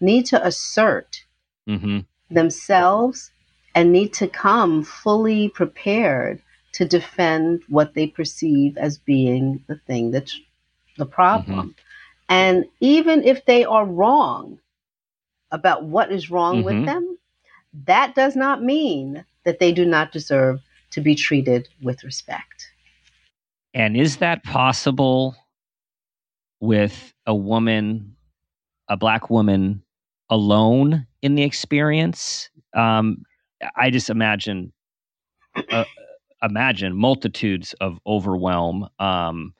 [0.02, 1.24] need to assert
[1.68, 2.00] mm-hmm.
[2.30, 3.32] themselves
[3.76, 6.42] and need to come fully prepared
[6.74, 10.40] to defend what they perceive as being the thing that's
[10.98, 11.70] the problem.
[11.70, 11.70] Mm-hmm.
[12.30, 14.60] And even if they are wrong
[15.52, 16.66] about what is wrong mm-hmm.
[16.66, 17.18] with them,
[17.86, 20.60] that does not mean that they do not deserve
[20.92, 22.72] to be treated with respect.
[23.74, 25.36] And is that possible
[26.60, 28.16] with a woman,
[28.88, 29.84] a black woman
[30.30, 32.50] alone in the experience?
[32.76, 33.24] Um,
[33.76, 34.72] I just imagine,
[35.72, 35.86] uh,
[36.42, 39.54] imagine multitudes of overwhelm um,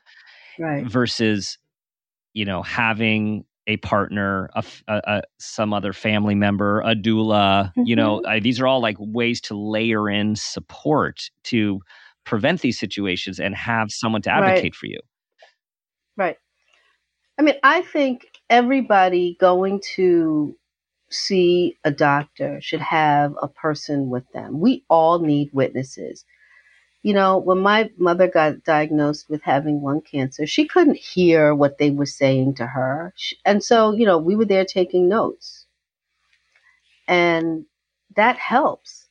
[0.60, 0.86] right.
[0.86, 1.58] versus,
[2.34, 7.68] you know, having a partner, a, a, a, some other family member, a doula.
[7.70, 7.84] Mm-hmm.
[7.86, 8.44] You know, mm-hmm.
[8.44, 11.80] these are all like ways to layer in support to
[12.26, 14.76] prevent these situations and have someone to advocate right.
[14.76, 15.00] for you.
[16.18, 16.38] Right.
[17.38, 20.56] I mean, I think everybody going to
[21.10, 24.60] see a doctor should have a person with them.
[24.60, 26.26] We all need witnesses.
[27.02, 31.78] You know, when my mother got diagnosed with having lung cancer, she couldn't hear what
[31.78, 33.14] they were saying to her.
[33.46, 35.66] And so, you know, we were there taking notes.
[37.08, 37.66] And
[38.16, 39.06] that helps.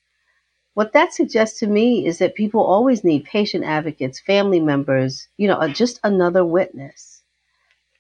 [0.74, 5.48] What that suggests to me is that people always need patient advocates, family members, you
[5.48, 7.22] know, just another witness,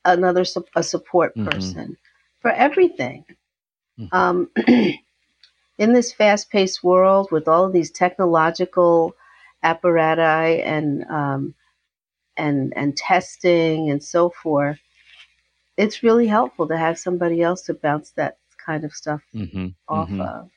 [0.04, 0.44] another
[0.76, 1.48] a support mm-hmm.
[1.48, 1.96] person
[2.40, 3.24] for everything.
[3.98, 4.14] Mm-hmm.
[4.16, 4.50] Um,
[5.78, 9.14] in this fast-paced world with all of these technological
[9.62, 11.54] apparatus and um,
[12.36, 14.78] and and testing and so forth,
[15.76, 19.68] it's really helpful to have somebody else to bounce that kind of stuff mm-hmm.
[19.88, 20.20] off mm-hmm.
[20.20, 20.50] of.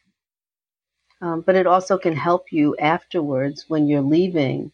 [1.21, 4.71] Um, but it also can help you afterwards when you're leaving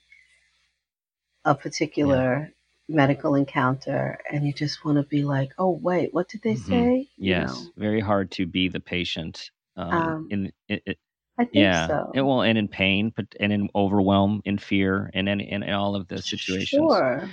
[1.43, 2.51] a particular
[2.87, 2.95] yeah.
[2.95, 6.69] medical encounter and you just want to be like, oh, wait, what did they mm-hmm.
[6.69, 7.09] say?
[7.17, 7.49] Yes.
[7.49, 7.71] You know?
[7.75, 9.51] Very hard to be the patient.
[9.75, 10.97] Um, um, in, it,
[11.39, 11.87] I think yeah.
[11.87, 12.11] so.
[12.15, 15.73] It, well, and in pain, but and in overwhelm, in fear, and in, in, in
[15.73, 16.69] all of the situations.
[16.69, 17.29] Sure.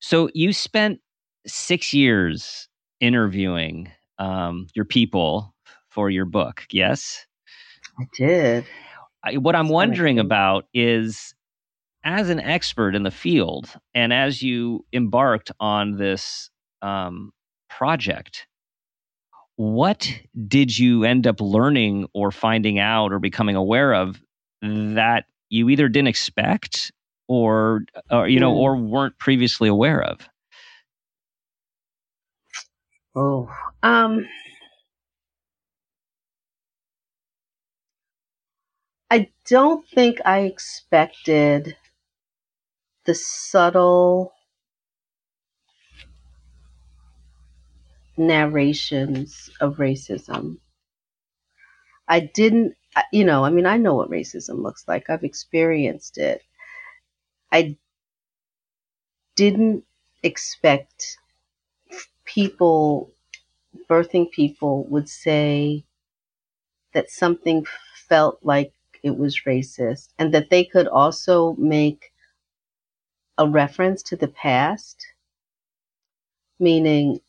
[0.00, 1.00] So you spent
[1.46, 2.68] six years
[3.00, 5.54] interviewing um, your people
[5.88, 7.26] for your book, yes?
[7.98, 8.64] I did.
[9.24, 11.34] I, what I'm wondering about is
[12.04, 16.50] as an expert in the field and as you embarked on this
[16.82, 17.32] um,
[17.68, 18.46] project,
[19.58, 20.08] what
[20.46, 24.22] did you end up learning or finding out or becoming aware of
[24.62, 26.92] that you either didn't expect
[27.28, 30.28] or, or you know, or weren't previously aware of?
[33.16, 33.50] Oh,
[33.82, 34.28] um,
[39.10, 41.76] I don't think I expected
[43.06, 44.32] the subtle
[48.18, 50.58] narrations of racism.
[52.08, 52.74] I didn't,
[53.12, 56.42] you know, I mean, I know what racism looks like, I've experienced it.
[57.52, 57.76] I
[59.36, 59.84] didn't
[60.22, 61.16] expect
[62.24, 63.10] people,
[63.90, 65.84] birthing people, would say
[66.92, 67.64] that something
[68.08, 72.12] felt like it was racist and that they could also make
[73.38, 75.06] a reference to the past
[76.60, 77.20] meaning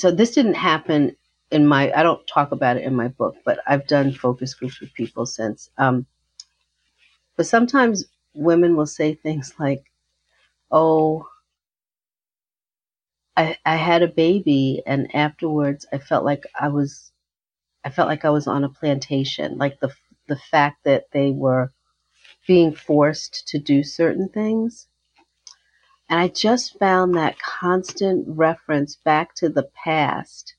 [0.00, 1.16] so this didn't happen
[1.50, 4.80] in my i don't talk about it in my book but i've done focus groups
[4.80, 6.06] with people since um,
[7.36, 9.84] but sometimes women will say things like
[10.72, 11.26] oh
[13.36, 17.12] I, I had a baby and afterwards i felt like i was
[17.84, 19.92] i felt like i was on a plantation like the
[20.28, 21.70] the fact that they were
[22.48, 24.87] being forced to do certain things.
[26.10, 30.54] And I just found that constant reference back to the past,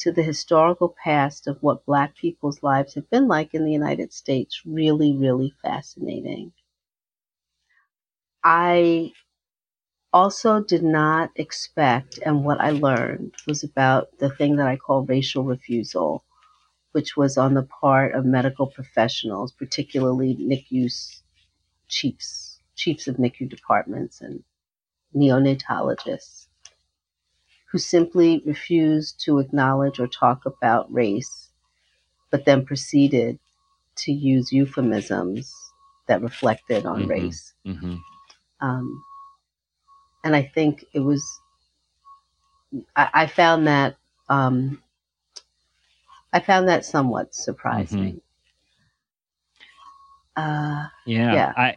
[0.00, 4.12] to the historical past of what Black people's lives have been like in the United
[4.12, 6.52] States, really, really fascinating.
[8.44, 9.12] I
[10.12, 15.06] also did not expect, and what I learned was about the thing that I call
[15.06, 16.24] racial refusal,
[16.92, 20.90] which was on the part of medical professionals, particularly NICU
[21.88, 24.42] chiefs, chiefs of NICU departments and
[25.14, 26.46] neonatologists,
[27.70, 31.50] who simply refused to acknowledge or talk about race,
[32.30, 33.38] but then proceeded
[33.96, 35.52] to use euphemisms
[36.06, 37.08] that reflected on Mhm.
[37.08, 37.54] race.
[37.64, 37.96] hmm
[38.60, 39.02] Um,
[40.24, 41.24] and I think it was,
[42.96, 43.96] I, I found that,
[44.28, 44.82] um,
[46.32, 48.20] I found that somewhat surprising.
[50.36, 51.54] Uh, Yeah, Yeah.
[51.56, 51.76] I.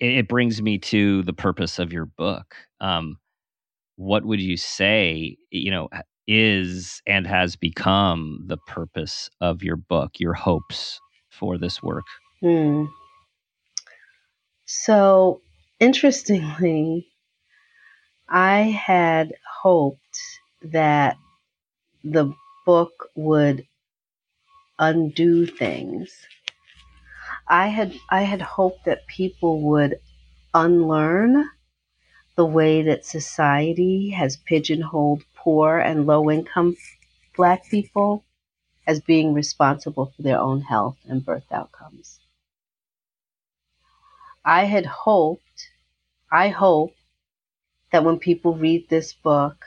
[0.00, 2.54] It, it brings me to the purpose of your book.
[2.80, 3.18] Um,
[3.96, 5.36] what would you say?
[5.50, 5.88] You know,
[6.28, 12.06] is and has become the purpose of your book, your hopes for this work.
[12.40, 12.86] hmm.
[14.66, 15.42] So,
[15.80, 17.08] interestingly,
[18.28, 20.20] I had hoped
[20.62, 21.16] that
[22.04, 22.32] the
[22.66, 23.66] book would
[24.78, 26.14] undo things.
[27.50, 30.00] I had I had hoped that people would
[30.52, 31.48] unlearn
[32.36, 36.76] the way that society has pigeonholed poor and low income
[37.36, 38.24] black people
[38.86, 42.20] as being responsible for their own health and birth outcomes.
[44.44, 45.70] I had hoped,
[46.30, 46.94] I hope
[47.92, 49.64] that when people read this book,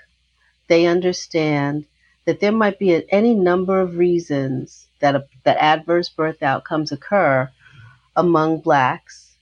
[0.68, 1.86] they understand
[2.26, 7.50] that there might be any number of reasons that, a, that adverse birth outcomes occur
[8.16, 9.38] among blacks.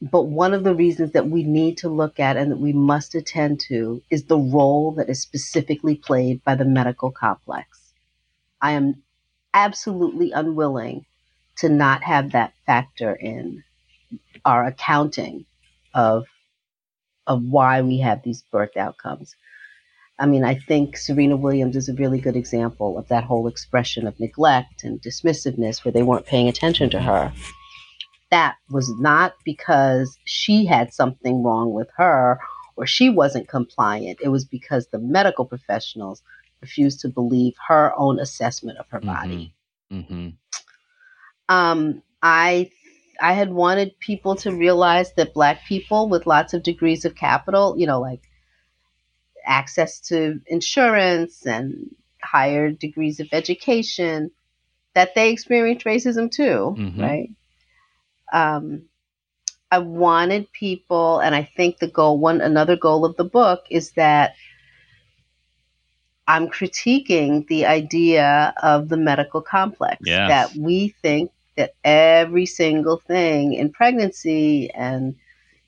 [0.00, 3.14] But one of the reasons that we need to look at and that we must
[3.14, 7.94] attend to is the role that is specifically played by the medical complex.
[8.60, 9.02] I am
[9.54, 11.06] absolutely unwilling
[11.58, 13.64] to not have that factor in
[14.44, 15.46] our accounting
[15.94, 16.26] of
[17.26, 19.36] of why we have these birth outcomes.
[20.18, 24.06] I mean, I think Serena Williams is a really good example of that whole expression
[24.06, 27.32] of neglect and dismissiveness where they weren't paying attention to her.
[28.30, 32.38] That was not because she had something wrong with her
[32.76, 34.20] or she wasn't compliant.
[34.22, 36.22] It was because the medical professionals
[36.60, 39.54] refused to believe her own assessment of her body.
[39.90, 40.28] hmm
[41.48, 42.70] Um, I
[43.20, 47.74] I had wanted people to realize that black people with lots of degrees of capital,
[47.78, 48.22] you know, like
[49.44, 54.30] access to insurance and higher degrees of education,
[54.94, 56.98] that they experience racism too, Mhm.
[56.98, 57.30] right?
[58.32, 58.82] Um,
[59.70, 63.92] I wanted people, and I think the goal, one another goal of the book is
[63.92, 64.34] that
[66.26, 70.28] I'm critiquing the idea of the medical complex Yes.
[70.28, 75.16] that we think that every single thing in pregnancy and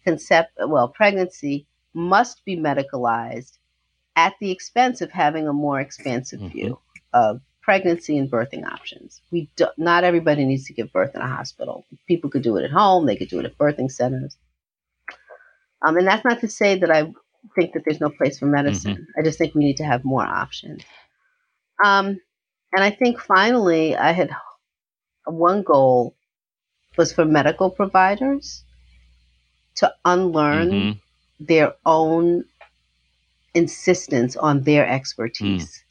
[0.04, 3.58] concept well pregnancy must be medicalized
[4.16, 6.52] at the expense of having a more expansive Mhm.
[6.52, 6.78] view
[7.12, 9.22] of pregnancy and birthing options.
[9.30, 11.84] We do, not everybody needs to give birth in a hospital.
[12.06, 13.06] People could do it at home.
[13.06, 14.36] They could do it at birthing centers.
[15.82, 17.12] Um, and that's not to say that I
[17.54, 19.06] think that there's no place for medicine.
[19.18, 20.82] I just think we need to have more options.
[21.84, 22.20] Um,
[22.72, 24.30] and I think finally, I had
[25.26, 26.14] one goal
[26.96, 28.64] was for medical providers
[29.76, 31.00] to unlearn Mhm.
[31.40, 32.44] their own
[33.55, 35.84] insistence on their expertise.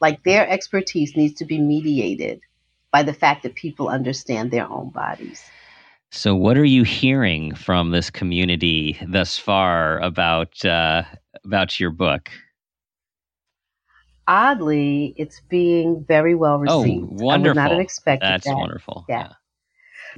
[0.00, 2.40] Like their expertise needs to be mediated
[2.92, 5.42] by the fact that people understand their own bodies.
[6.12, 11.02] So, what are you hearing from this community thus far about uh,
[11.44, 12.30] about your book?
[14.28, 17.22] Oddly, it's being very well Oh, received.
[17.30, 17.70] I would not wonderful.
[17.72, 18.56] have expected That's that.
[18.56, 19.04] wonderful.
[19.08, 19.32] Yeah.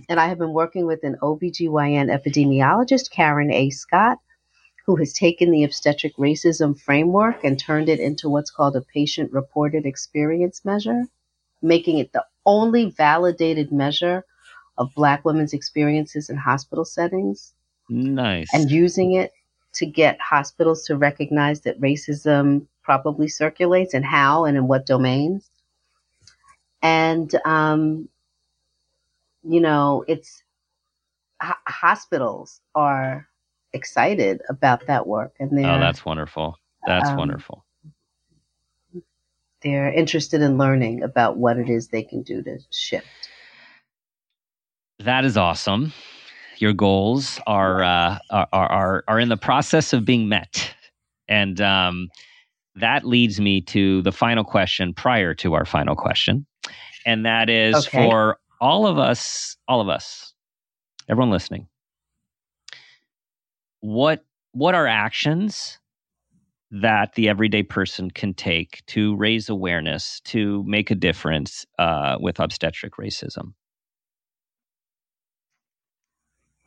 [0.08, 3.70] and I have been working with an OBGYN epidemiologist, Karen A.
[3.70, 4.18] Scott,
[4.86, 9.32] who has taken the obstetric racism framework and turned it into what's called a patient
[9.32, 11.04] reported experience measure,
[11.62, 14.24] making it the only validated measure
[14.78, 17.52] of Black women's experiences in hospital settings,
[17.88, 18.48] Nice.
[18.54, 19.32] and using it
[19.74, 25.50] to get hospitals to recognize that racism probably circulates and how and in what domains.
[26.82, 28.08] And, um,
[29.42, 30.42] you know, it's
[31.40, 33.28] ho- hospitals are
[33.72, 36.56] excited about that work and they're, oh, that's wonderful.
[36.86, 37.64] That's um, wonderful.
[39.62, 43.06] they're interested in learning about what it is they can do to shift.
[44.98, 45.92] That is awesome.
[46.58, 50.74] Your goals are uh, are, are are in the process of being met,
[51.26, 52.08] and um,
[52.74, 56.44] that leads me to the final question prior to our final question,
[57.06, 57.96] and that is Okay.
[57.96, 60.34] for all of us, all of us,
[61.08, 61.66] everyone listening.
[63.80, 65.78] What what are actions
[66.72, 72.40] that the everyday person can take to raise awareness to make a difference uh, with
[72.40, 73.54] obstetric racism?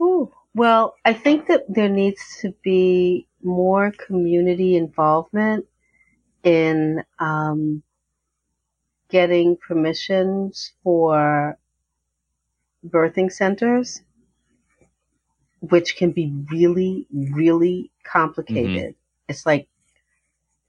[0.01, 5.66] Ooh, well, I think that there needs to be more community involvement
[6.43, 7.84] in um,
[9.09, 11.57] getting permissions for
[12.86, 14.01] birthing centers,
[15.70, 18.91] which can be really, really complicated.
[18.91, 19.30] Mm-hmm.
[19.30, 19.68] It's like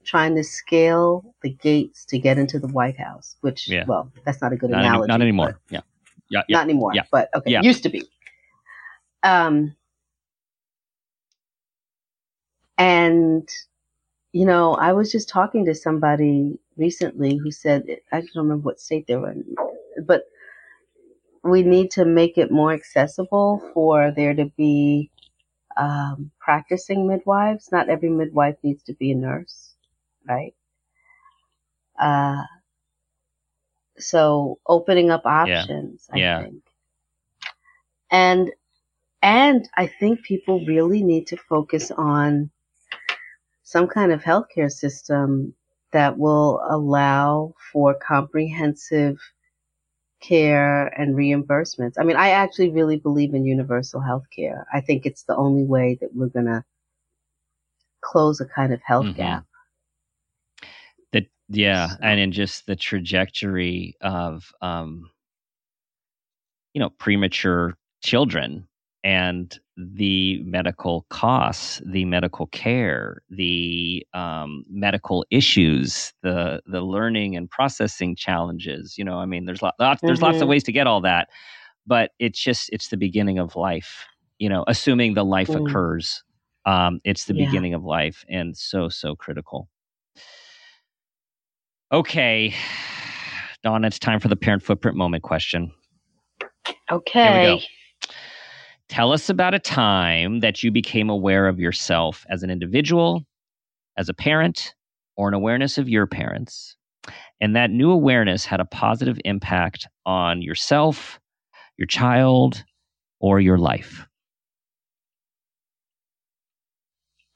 [0.05, 3.83] trying to scale the gates to get into the White House, which, yeah.
[3.87, 5.03] well, that's not a good not analogy.
[5.03, 5.59] Any, not anymore.
[5.69, 5.81] Yeah.
[6.29, 6.57] Yeah, yeah.
[6.57, 6.91] Not anymore.
[6.93, 7.03] Yeah.
[7.11, 7.61] But okay, yeah.
[7.61, 8.03] used to be.
[9.23, 9.75] Um,
[12.77, 13.49] and,
[14.31, 17.83] you know, I was just talking to somebody recently who said,
[18.13, 19.55] I don't remember what state they were in,
[20.05, 20.23] but
[21.45, 25.11] we need to make it more accessible for there to be
[25.77, 27.69] um, practicing midwives.
[27.71, 29.75] Not every midwife needs to be a nurse,
[30.27, 30.55] right?
[31.99, 32.43] Uh,
[33.97, 36.15] so opening up options, yeah.
[36.15, 36.43] I yeah.
[36.43, 36.63] think.
[38.11, 38.51] And
[39.21, 42.49] and I think people really need to focus on
[43.63, 45.53] some kind of healthcare system
[45.91, 49.17] that will allow for comprehensive
[50.27, 51.93] care and reimbursements.
[51.99, 54.65] I mean, I actually really believe in universal health care.
[54.73, 56.63] I think it's the only way that we're going to
[58.01, 59.17] close a kind of health mm-hmm.
[59.17, 59.45] gap.
[61.11, 61.97] That yeah, so.
[62.01, 65.09] and in just the trajectory of um
[66.75, 68.67] you know, premature children
[69.03, 77.49] and the medical costs, the medical care, the um, medical issues, the the learning and
[77.49, 78.97] processing challenges.
[78.97, 80.07] You know, I mean, there's lot, lots mm-hmm.
[80.07, 80.51] there's lots of mm-hmm.
[80.51, 81.29] ways to get all that,
[81.85, 84.05] but it's just it's the beginning of life.
[84.39, 85.67] You know, assuming the life mm.
[85.67, 86.23] occurs,
[86.65, 87.45] um, it's the yeah.
[87.45, 89.69] beginning of life, and so so critical.
[91.91, 92.53] Okay,
[93.65, 95.71] Dána, it's time for the parent footprint moment question.
[96.91, 97.61] Okay.
[98.89, 103.25] Tell us about a time that you became aware of yourself as an individual,
[103.97, 104.75] as a parent,
[105.17, 106.75] or an awareness of your parents.
[107.41, 111.19] And that new awareness had a positive impact on yourself,
[111.77, 112.63] your child,
[113.19, 114.07] or your life.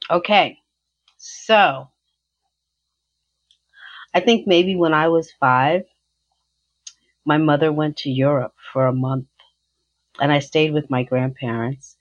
[0.10, 0.58] Okay.
[1.18, 1.90] So,
[4.14, 5.84] I think maybe when I was five,
[7.26, 9.28] my mother went to Europe for a month
[10.22, 11.98] and I stayed with my grandparents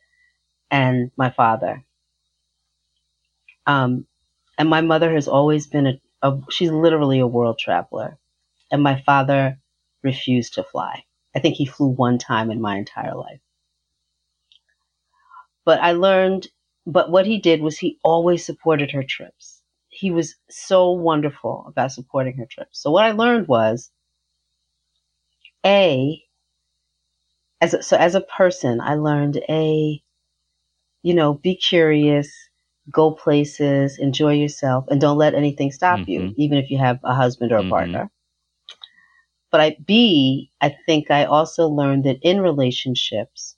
[0.71, 1.85] and my father.
[3.67, 4.07] Um,
[4.59, 8.19] and my mother has always been a, a, she's literally a world traveler.
[8.71, 9.59] And my father
[10.03, 11.05] refused to fly.
[11.35, 13.41] I think he flew one time in my entire life.
[15.65, 16.49] But I learned,
[16.87, 19.63] but what he did was he always supported her trips.
[19.89, 22.81] He was so wonderful about supporting her trips.
[22.83, 23.91] So what I learned was,
[25.67, 26.25] A,
[27.61, 30.03] as a, so as a person, I learned a,
[31.03, 32.31] you know, be curious,
[32.91, 36.11] go places, enjoy yourself, and don't let anything stop mm-hmm.
[36.11, 37.71] you, even if you have a husband or a mm-hmm.
[37.71, 38.11] partner.
[39.51, 43.57] But I, B, I think I also learned that in relationships,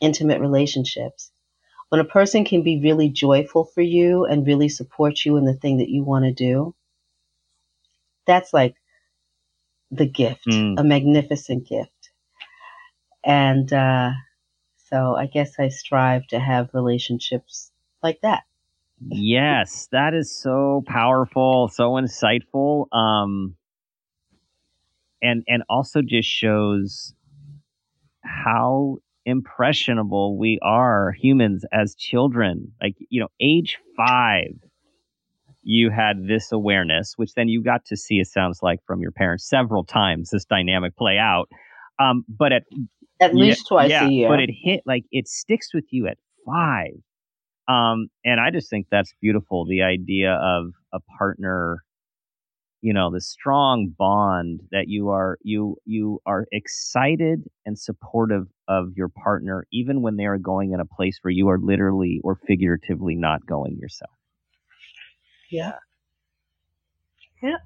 [0.00, 1.30] intimate relationships,
[1.88, 5.54] when a person can be really joyful for you and really support you in the
[5.54, 6.74] thing that you want to do,
[8.26, 8.74] that's like
[9.90, 10.78] the gift, mm.
[10.78, 11.99] a magnificent gift.
[13.24, 14.10] And uh,
[14.88, 17.70] so I guess I strive to have relationships
[18.02, 18.42] like that.
[19.08, 22.86] yes, that is so powerful, so insightful.
[22.92, 23.56] Um,
[25.22, 27.14] and and also just shows
[28.22, 28.96] how
[29.26, 32.72] impressionable we are humans as children.
[32.82, 34.54] Like, you know, age five,
[35.62, 39.12] you had this awareness, which then you got to see, it sounds like, from your
[39.12, 41.50] parents several times, this dynamic play out.
[41.98, 42.62] Um, but at
[43.20, 44.28] at least yeah, twice yeah, a year.
[44.28, 46.94] But it hit like it sticks with you at five.
[47.68, 49.64] Um, and I just think that's beautiful.
[49.64, 51.84] The idea of a partner,
[52.80, 58.88] you know, the strong bond that you are you you are excited and supportive of
[58.96, 62.40] your partner, even when they are going in a place where you are literally or
[62.46, 64.10] figuratively not going yourself.
[65.50, 65.74] Yeah.
[67.42, 67.56] Yeah.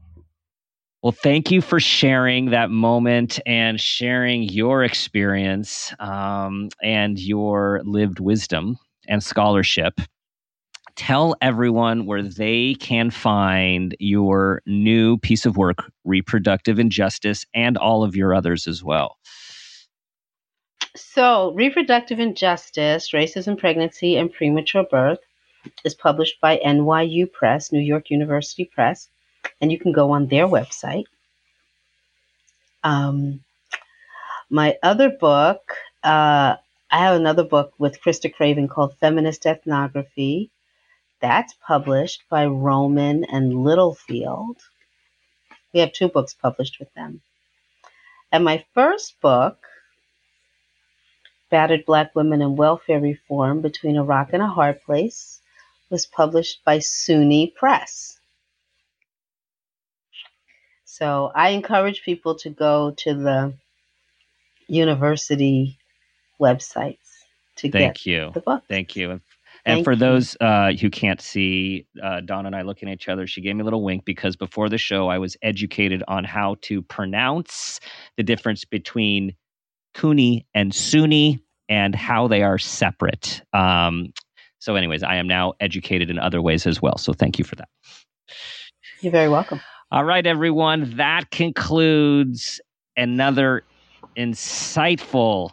[1.05, 8.21] Well, thank you for sharing that moment and sharing your experience um, and your lived
[8.21, 10.01] wisdom and scholarship.
[10.97, 18.03] Tell everyone where they can find your new piece of work, Reproductive Injustice, and all
[18.03, 19.19] of your others as well.
[20.97, 25.21] So, Reproductive Injustice, Racism, Pregnancy, and Premature Birth
[25.85, 29.11] is published by NYU Press, New York University Press,
[29.61, 31.05] and you can go on their website.
[32.83, 33.41] Um,
[34.51, 35.61] my other book,
[36.03, 36.57] uh,
[36.91, 40.51] I have another book with Christa Craven called Feminist Ethnography.
[41.21, 44.59] That's published by Rowman and Littlefield.
[45.73, 47.23] We have two books published with them.
[48.31, 49.59] And my first book,
[51.51, 55.41] Battered Black Women and Welfare Reform Between a Rock and a Hard Place,
[55.89, 58.19] was published by SUNY Press.
[60.95, 63.55] So I encourage people to go to the
[64.69, 65.77] university
[66.41, 66.99] websites
[67.57, 68.31] to Thank get you.
[68.33, 68.63] the book.
[68.69, 69.11] Thank you.
[69.11, 69.21] And
[69.65, 73.27] Thank for those uh, who can't see, uh, Dána and I looking at each other,
[73.27, 76.59] she gave me a little wink because before the show, I was educated on how
[76.63, 77.81] to pronounce
[78.17, 79.35] the difference between
[79.95, 83.43] CUNY and SUNY and how they are separate.
[83.53, 84.13] Um,
[84.61, 86.99] so, anyways, I am now educated in other ways as well.
[86.99, 87.69] So, thank you for that.
[89.01, 89.61] You're very welcome.
[89.95, 90.97] All right, everyone.
[90.97, 92.61] That concludes
[92.97, 93.63] another
[94.17, 95.51] insightful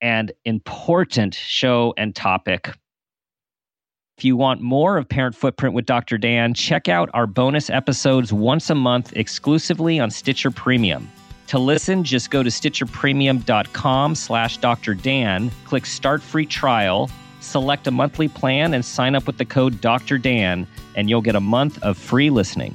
[0.00, 2.70] and important show and topic.
[4.18, 6.18] If you want more of Parent Footprint with Dr.
[6.18, 11.08] Dan, check out our bonus episodes once a month exclusively on Stitcher Premium.
[11.46, 14.94] To listen, just go to stitcherpremium.com slash Dr.
[14.94, 17.08] Dan, click Start Free Trial,
[17.38, 20.18] select a monthly plan, and sign up with the code Dr.
[20.18, 20.66] Dan,
[20.96, 22.74] and you'll get a month of free listening.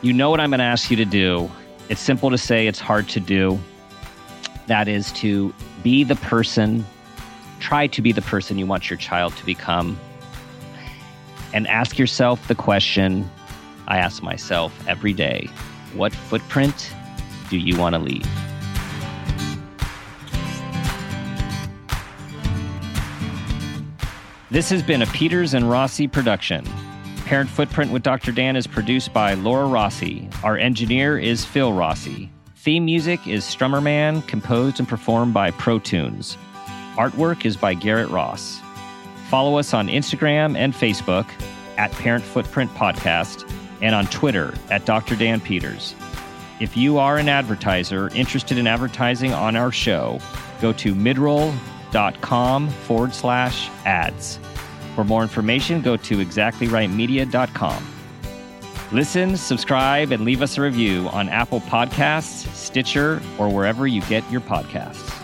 [0.00, 1.50] You know what I'm going to ask you to do.
[1.88, 3.58] It's simple to say, it's hard to do.
[4.68, 6.86] That is to be the person,
[7.58, 9.98] try to be the person you want your child to become.
[11.52, 13.28] And ask yourself the question
[13.88, 15.48] I ask myself every day
[15.94, 16.94] what footprint
[17.50, 18.26] do you want to leave?
[24.50, 26.64] This has been a Peters and Rossi production.
[27.28, 28.32] Parent Footprint with Dr.
[28.32, 30.26] Dan is produced by Laura Rossi.
[30.42, 32.30] Our engineer is Phil Rossi.
[32.56, 36.38] Theme music is Strummer Man, composed and performed by ProTunes.
[36.94, 38.62] Artwork is by Garrett Ross.
[39.28, 41.26] Follow us on Instagram and Facebook
[41.76, 43.46] at Parent Footprint Podcast
[43.82, 45.14] and on Twitter at Dr.
[45.14, 45.94] Dan Peters.
[46.60, 50.18] If you are an advertiser interested in advertising on our show,
[50.62, 54.40] go to midroll.com forward slash ads.
[54.98, 57.86] For more information, go to exactlyrightmedia.com.
[58.90, 64.28] Listen, subscribe, and leave us a review on Apple Podcasts, Stitcher, or wherever you get
[64.28, 65.17] your podcasts.